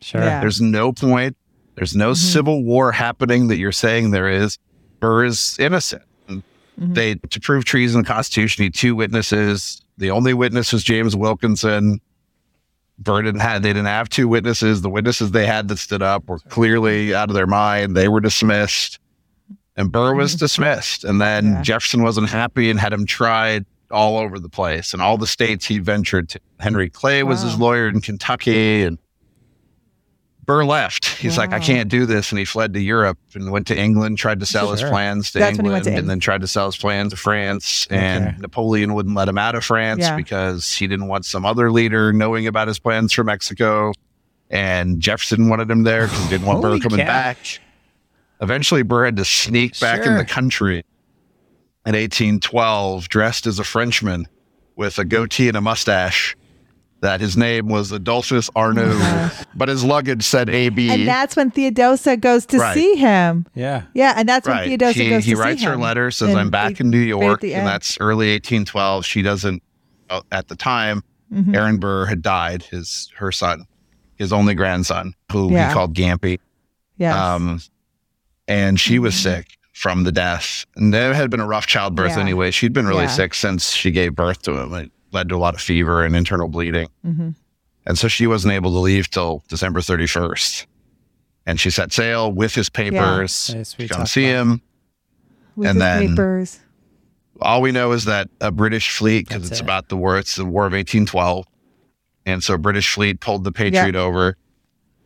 [0.00, 0.20] Sure.
[0.22, 0.40] Yeah.
[0.40, 1.36] there's no point.
[1.76, 2.14] There's no mm-hmm.
[2.32, 4.58] civil war happening that you're saying there is.
[5.00, 6.02] Burr is innocent.
[6.28, 6.42] And
[6.80, 6.94] Mhm.
[6.94, 9.80] They to prove treason in the Constitution need two witnesses.
[9.98, 12.00] The only witness was James Wilkinson.
[12.98, 14.82] Burr didn't have they didn't have two witnesses.
[14.82, 17.96] The witnesses they had that stood up were clearly out of their mind.
[17.96, 18.98] They were dismissed.
[19.76, 20.38] And Burr was mm-hmm.
[20.44, 21.04] dismissed.
[21.04, 21.62] And then Yeah.
[21.62, 25.66] Jefferson wasn't happy and had him tried all over the place and all the states
[25.66, 26.40] he ventured to.
[26.58, 28.98] Henry Clay was his lawyer in Kentucky and
[30.44, 31.06] Burr left.
[31.06, 32.32] He's like, I can't do this.
[32.32, 35.38] And he fled to Europe and went to England, tried to sell his plans to
[35.38, 37.16] That's when he went England, to and Eng- then tried to sell his plans to
[37.16, 37.86] France.
[37.90, 38.36] And Okay.
[38.40, 40.16] Napoleon wouldn't let him out of France Yeah.
[40.16, 43.92] because he didn't want some other leader knowing about his plans for Mexico.
[44.50, 47.06] And Jefferson wanted him there because he didn't want Burr coming cow.
[47.06, 47.38] back.
[48.40, 50.82] Eventually, Burr had to sneak back in the country
[51.84, 54.28] in 1812, dressed as a Frenchman
[54.76, 56.36] with a goatee and a mustache.
[57.00, 60.88] That his name was Adolphus Arnaud, but his luggage said AB.
[60.88, 62.74] And that's when Theodosia goes to Right.
[62.74, 63.44] see him.
[63.56, 63.82] Yeah.
[63.92, 64.68] Yeah, and that's when right.
[64.68, 67.00] Theodosia He, goes he to writes her letter, says, And I'm back they- in New
[67.00, 67.42] York.
[67.42, 69.04] at And that's early 1812.
[69.04, 69.64] She doesn't,
[70.10, 71.02] uh, at the time,
[71.34, 71.56] Mhm.
[71.56, 73.64] Aaron Burr had died, his her son,
[74.14, 75.66] his only grandson, who Yeah.
[75.68, 76.38] he called Gampy.
[76.98, 77.16] Yes.
[77.16, 77.60] Um,
[78.46, 79.22] and she was Mhm.
[79.22, 79.46] sick
[79.82, 80.64] from the death.
[80.76, 82.20] And there had been a rough childbirth Yeah.
[82.20, 82.52] anyway.
[82.52, 83.08] She'd been really Yeah.
[83.08, 84.72] sick since she gave birth to him.
[84.74, 86.86] It led to a lot of fever and internal bleeding.
[87.04, 87.34] Mhm.
[87.84, 90.66] And so she wasn't able to leave till December 31st.
[91.46, 94.62] And she set sail with his papers Yes, we to come talked see about him.
[95.56, 96.60] With and his then- papers.
[97.40, 99.64] All we know is that a British fleet, because it's it.
[99.64, 101.44] about the war, it's the War of 1812.
[102.24, 104.36] And so a British fleet pulled the Patriot over,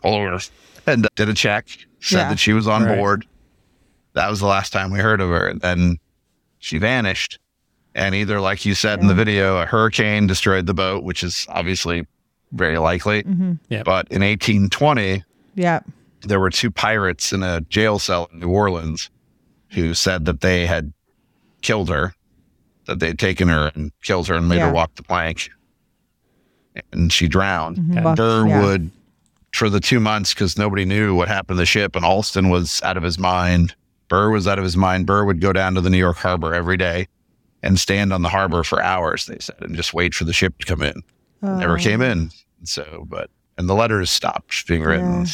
[0.03, 0.39] pulled over,
[0.87, 1.67] and did a check,
[2.01, 2.29] said Yeah.
[2.29, 2.99] that she was on Right.
[2.99, 3.25] board.
[4.17, 5.47] That was the last time we heard of her.
[5.47, 5.99] And then
[6.59, 7.39] she vanished.
[7.95, 11.47] And either, like you said in the video, a hurricane destroyed the boat, which is
[11.51, 12.07] obviously
[12.53, 13.25] very likely.
[13.69, 13.85] Yep.
[13.85, 15.23] But in 1820,
[15.55, 15.81] Yeah.
[16.23, 19.11] there were two pirates in a jail cell in New Orleans
[19.73, 20.93] who said that they had
[21.61, 22.15] killed her,
[22.87, 24.69] that they'd taken her and killed her and made Yeah.
[24.69, 25.51] her walk the plank.
[26.93, 27.77] And she drowned.
[27.79, 28.07] Mhm.
[28.07, 28.63] And Burr yeah.
[28.63, 28.91] would,
[29.55, 32.81] for the two months, because nobody knew what happened to the ship, and Alston was
[32.83, 33.75] out of his mind.
[34.09, 35.07] Burr was out of his mind.
[35.07, 37.09] Burr would go down to the New York harbor every day
[37.63, 40.59] and stand on the harbor for hours, they said, and just wait for the ship
[40.59, 41.03] to come in.
[41.43, 41.83] Never Oh.
[41.83, 42.31] came in.
[42.65, 45.21] So, but, and the letters stopped being written.
[45.23, 45.27] Yeah.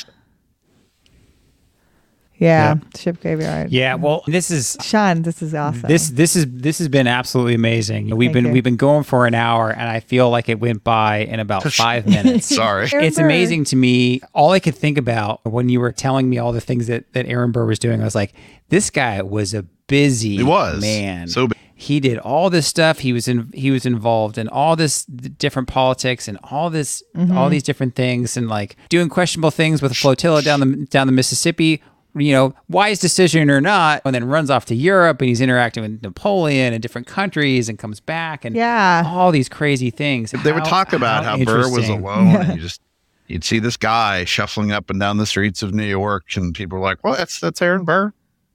[2.39, 2.75] Yeah.
[2.75, 2.75] Yeah.
[2.99, 3.71] Ship graveyard.
[3.71, 5.83] Yeah, well, this is Sean, this is awesome.
[5.87, 8.17] this this is this has been absolutely amazing.
[8.17, 8.53] We've Thank been you.
[8.53, 11.63] we've been going for an hour, and I feel like it went by in about
[11.73, 12.47] five minutes.
[12.57, 12.89] Sorry.
[12.93, 13.27] Aaron it's Burr.
[13.27, 14.23] amazing to me.
[14.35, 17.27] All I could think about when you were telling me all the things that that
[17.27, 18.33] Aaron Burr was doing, I was like,
[18.73, 20.81] this guy was a busy He was.
[20.81, 21.29] man.
[21.29, 22.99] So bu- he did all this stuff.
[23.01, 27.37] He was in he was involved in all this different politics and all this Mm-hmm.
[27.37, 31.07] all these different things and like doing questionable things with a flotilla down the down
[31.07, 31.83] the Mississippi.
[32.15, 35.83] You know, wise decision or not, and then runs off to Europe and he's interacting
[35.83, 39.03] with Napoleon and different countries and comes back and Yeah.
[39.07, 40.31] all these crazy things.
[40.45, 42.01] they would talk about how, Burr was interesting.
[42.05, 42.83] alone and you just
[43.29, 46.79] you'd see this guy shuffling up and down the streets of New York and people
[46.79, 48.13] were like, Well, that's that's Aaron Burr.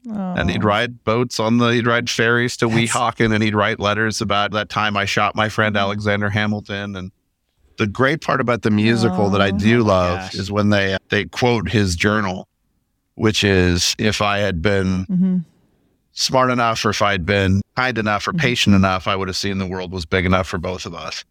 [0.10, 4.22] And he'd ride boats on the he'd ride ferries to Weehawken and he'd write letters
[4.22, 7.12] about that time I shot my friend Alexander Hamilton and
[7.78, 11.70] the great part about the musical that I do love is when they they quote
[11.70, 12.48] his journal,
[13.16, 15.38] which is if I had been Mm-hmm.
[16.14, 19.60] smart enough or if I'd been kind enough or patient enough, I would have seen
[19.60, 21.24] the world was big enough for both of us.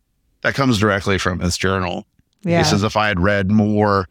[0.42, 2.06] That comes directly from his journal.
[2.42, 2.58] Yeah.
[2.58, 4.06] He says, if I had read more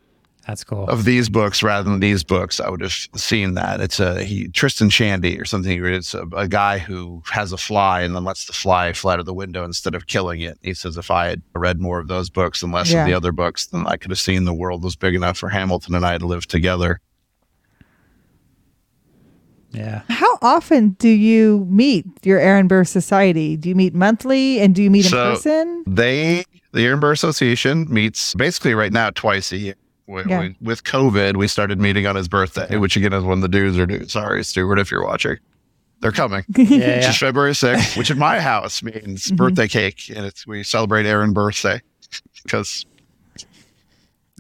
[0.48, 0.88] That's cool.
[0.88, 3.82] of these books rather than these books, I would have seen that.
[3.82, 5.84] It's a he Tristram Shandy or something.
[5.86, 9.14] It's a, uh, a guy who has a fly and then lets the fly fly
[9.14, 10.60] out of the window instead of killing it.
[10.62, 13.02] He says, if I had read more of those books and less Yeah.
[13.02, 15.50] of the other books, then I could have seen the world was big enough for
[15.50, 17.02] Hamilton and I to live together.
[19.72, 20.04] yeah.
[20.10, 23.58] How often do you meet your Aaron Burr Society?
[23.58, 25.84] Do you meet monthly and do you meet in person?
[25.86, 29.76] They, the Aaron Burr Association, meets basically right now twice a year.
[30.08, 30.40] We, Yeah.
[30.42, 33.78] we, with COVID, we started meeting on his birthday, which again is when the dudes
[33.80, 34.08] are due.
[34.08, 35.38] Sorry, Stuart, if you're watching.
[36.02, 36.44] They're coming.
[36.58, 37.10] Yeah, Which yeah.
[37.10, 39.36] is February 6th, which in my house means Mm-hmm.
[39.38, 40.12] birthday cake.
[40.16, 41.82] And it's we celebrate Aaron's birthday
[42.44, 42.86] because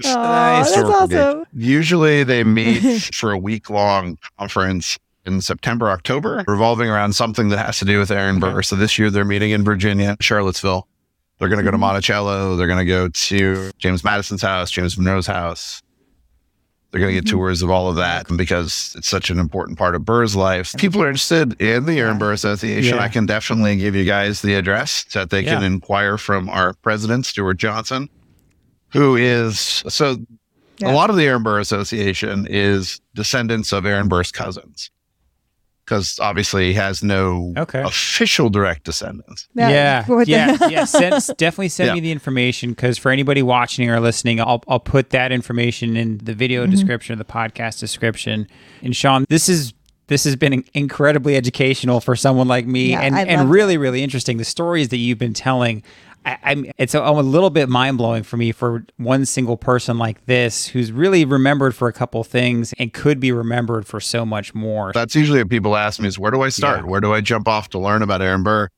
[0.03, 0.75] nice.
[0.75, 1.45] that's awesome.
[1.53, 2.81] usually they meet
[3.15, 7.97] for a week long conference in September, October, revolving around something that has to do
[7.97, 8.61] with Aaron Burr.
[8.61, 10.87] So this year they're meeting in Virginia, Charlottesville.
[11.39, 11.81] They're going to go to mm-hmm.
[11.81, 12.55] Monticello.
[12.55, 15.81] They're going to go to James Madison's house, James Monroe's house.
[16.91, 17.37] They're going to get mm-hmm.
[17.37, 20.73] tours of all of that because it's such an important part of Burr's life.
[20.77, 23.03] People are interested in the Aaron Burr Association, Yeah.
[23.03, 26.73] I can definitely give you guys the address so that they can inquire from our
[26.73, 28.07] president, Stuart Johnson,
[28.91, 30.17] who is so
[30.77, 30.91] Yeah.
[30.91, 34.89] a lot of the Aaron Burr Association is descendants of Aaron Burr's cousins.
[35.85, 37.81] Because obviously he has no Okay.
[37.83, 39.47] official direct descendants.
[39.53, 40.85] Yeah, What the- yeah, yeah.
[40.85, 41.93] Send, definitely send Yeah.
[41.93, 46.17] me the information because for anybody watching or listening, I'll I'll put that information in
[46.23, 46.71] the video Mm-hmm.
[46.71, 48.47] description, the podcast description.
[48.81, 49.73] And Sean, this is
[50.07, 53.77] this has been incredibly educational for someone like me, Yeah, and I and love really
[53.77, 54.37] really interesting.
[54.37, 55.83] The stories that you've been telling.
[56.25, 59.97] I, I'm it's a, a little bit mind blowing for me for one single person
[59.97, 64.25] like this who's really remembered for a couple things and could be remembered for so
[64.25, 64.91] much more.
[64.93, 66.81] That's usually what people ask me is where do I start?
[66.81, 66.85] Yeah.
[66.85, 68.69] Where do I jump off to learn about Aaron Burr?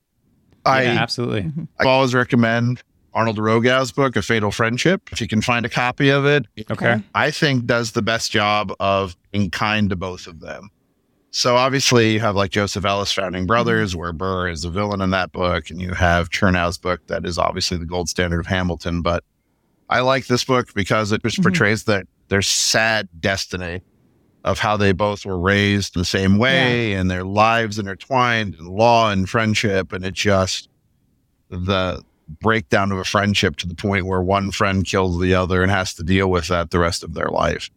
[0.65, 1.43] I, yeah, absolutely.
[1.43, 1.63] Mm-hmm.
[1.79, 2.83] I always recommend
[3.13, 5.09] Arnold Rogow's book, A Fatal Friendship.
[5.11, 7.01] If you can find a copy of it, Okay.
[7.15, 10.69] I think does the best job of being kind to both of them.
[11.31, 13.47] So obviously you have like Joseph Ellis, Founding mm-hmm.
[13.47, 17.25] Brothers, where Burr is a villain in that book, and you have Chernow's book that
[17.25, 19.01] is obviously the gold standard of Hamilton.
[19.01, 19.23] But
[19.89, 21.43] I like this book because it just mm-hmm.
[21.43, 23.81] portrays that their sad destiny
[24.43, 29.11] of how they both were raised the same way and their lives intertwined in law
[29.11, 30.69] and friendship, and it just
[31.49, 32.01] the
[32.41, 35.93] breakdown of a friendship to the point where one friend kills the other and has
[35.93, 37.69] to deal with that the rest of their life.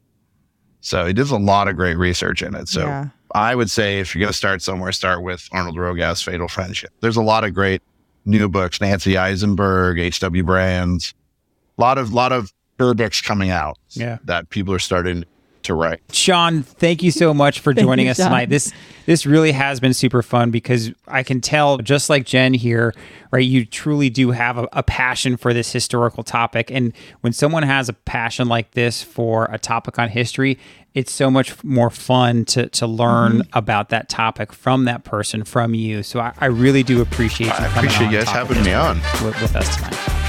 [0.81, 2.69] So he does a lot of great research in it.
[2.69, 3.09] So Yeah.
[3.35, 6.91] I would say if you're going to start somewhere, start with Arnold Rogow's Fatal Friendship.
[7.01, 7.83] There's a lot of great
[8.25, 10.43] new books, Nancy Isenberg, H.W.
[10.45, 11.15] Brands,
[11.79, 14.19] a lot of a lot of books coming out Yeah.
[14.25, 15.25] that people are starting
[15.71, 16.01] to to write.
[16.13, 18.27] Sean, thank you so much for joining you, us Sean.
[18.27, 18.49] tonight.
[18.51, 18.73] This
[19.07, 22.95] this really has been super fun because I can tell, just like Jen here,
[23.33, 23.45] right?
[23.45, 26.93] You truly do have a, a passion for this historical topic, and
[27.23, 30.59] when someone has a passion like this for a topic on history,
[30.95, 33.59] it's so much more fun to to learn Mm-hmm.
[33.59, 36.03] about that topic from that person, from you.
[36.03, 37.53] So I, I really do appreciate you.
[37.53, 38.97] I appreciate you guys having me on.
[39.25, 40.20] with, with us tonight.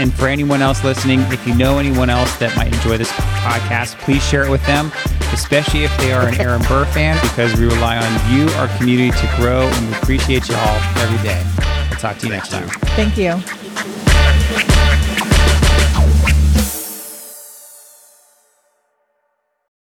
[0.00, 3.12] And for anyone else listening, if you know anyone else that might enjoy this
[3.44, 4.90] podcast, please share it with them,
[5.34, 9.10] especially if they are an Aaron Burr fan, because we rely on you, our community,
[9.10, 11.44] to grow, and we appreciate you all every day.
[11.90, 12.66] We'll talk to you next time.
[12.96, 14.79] Thank you.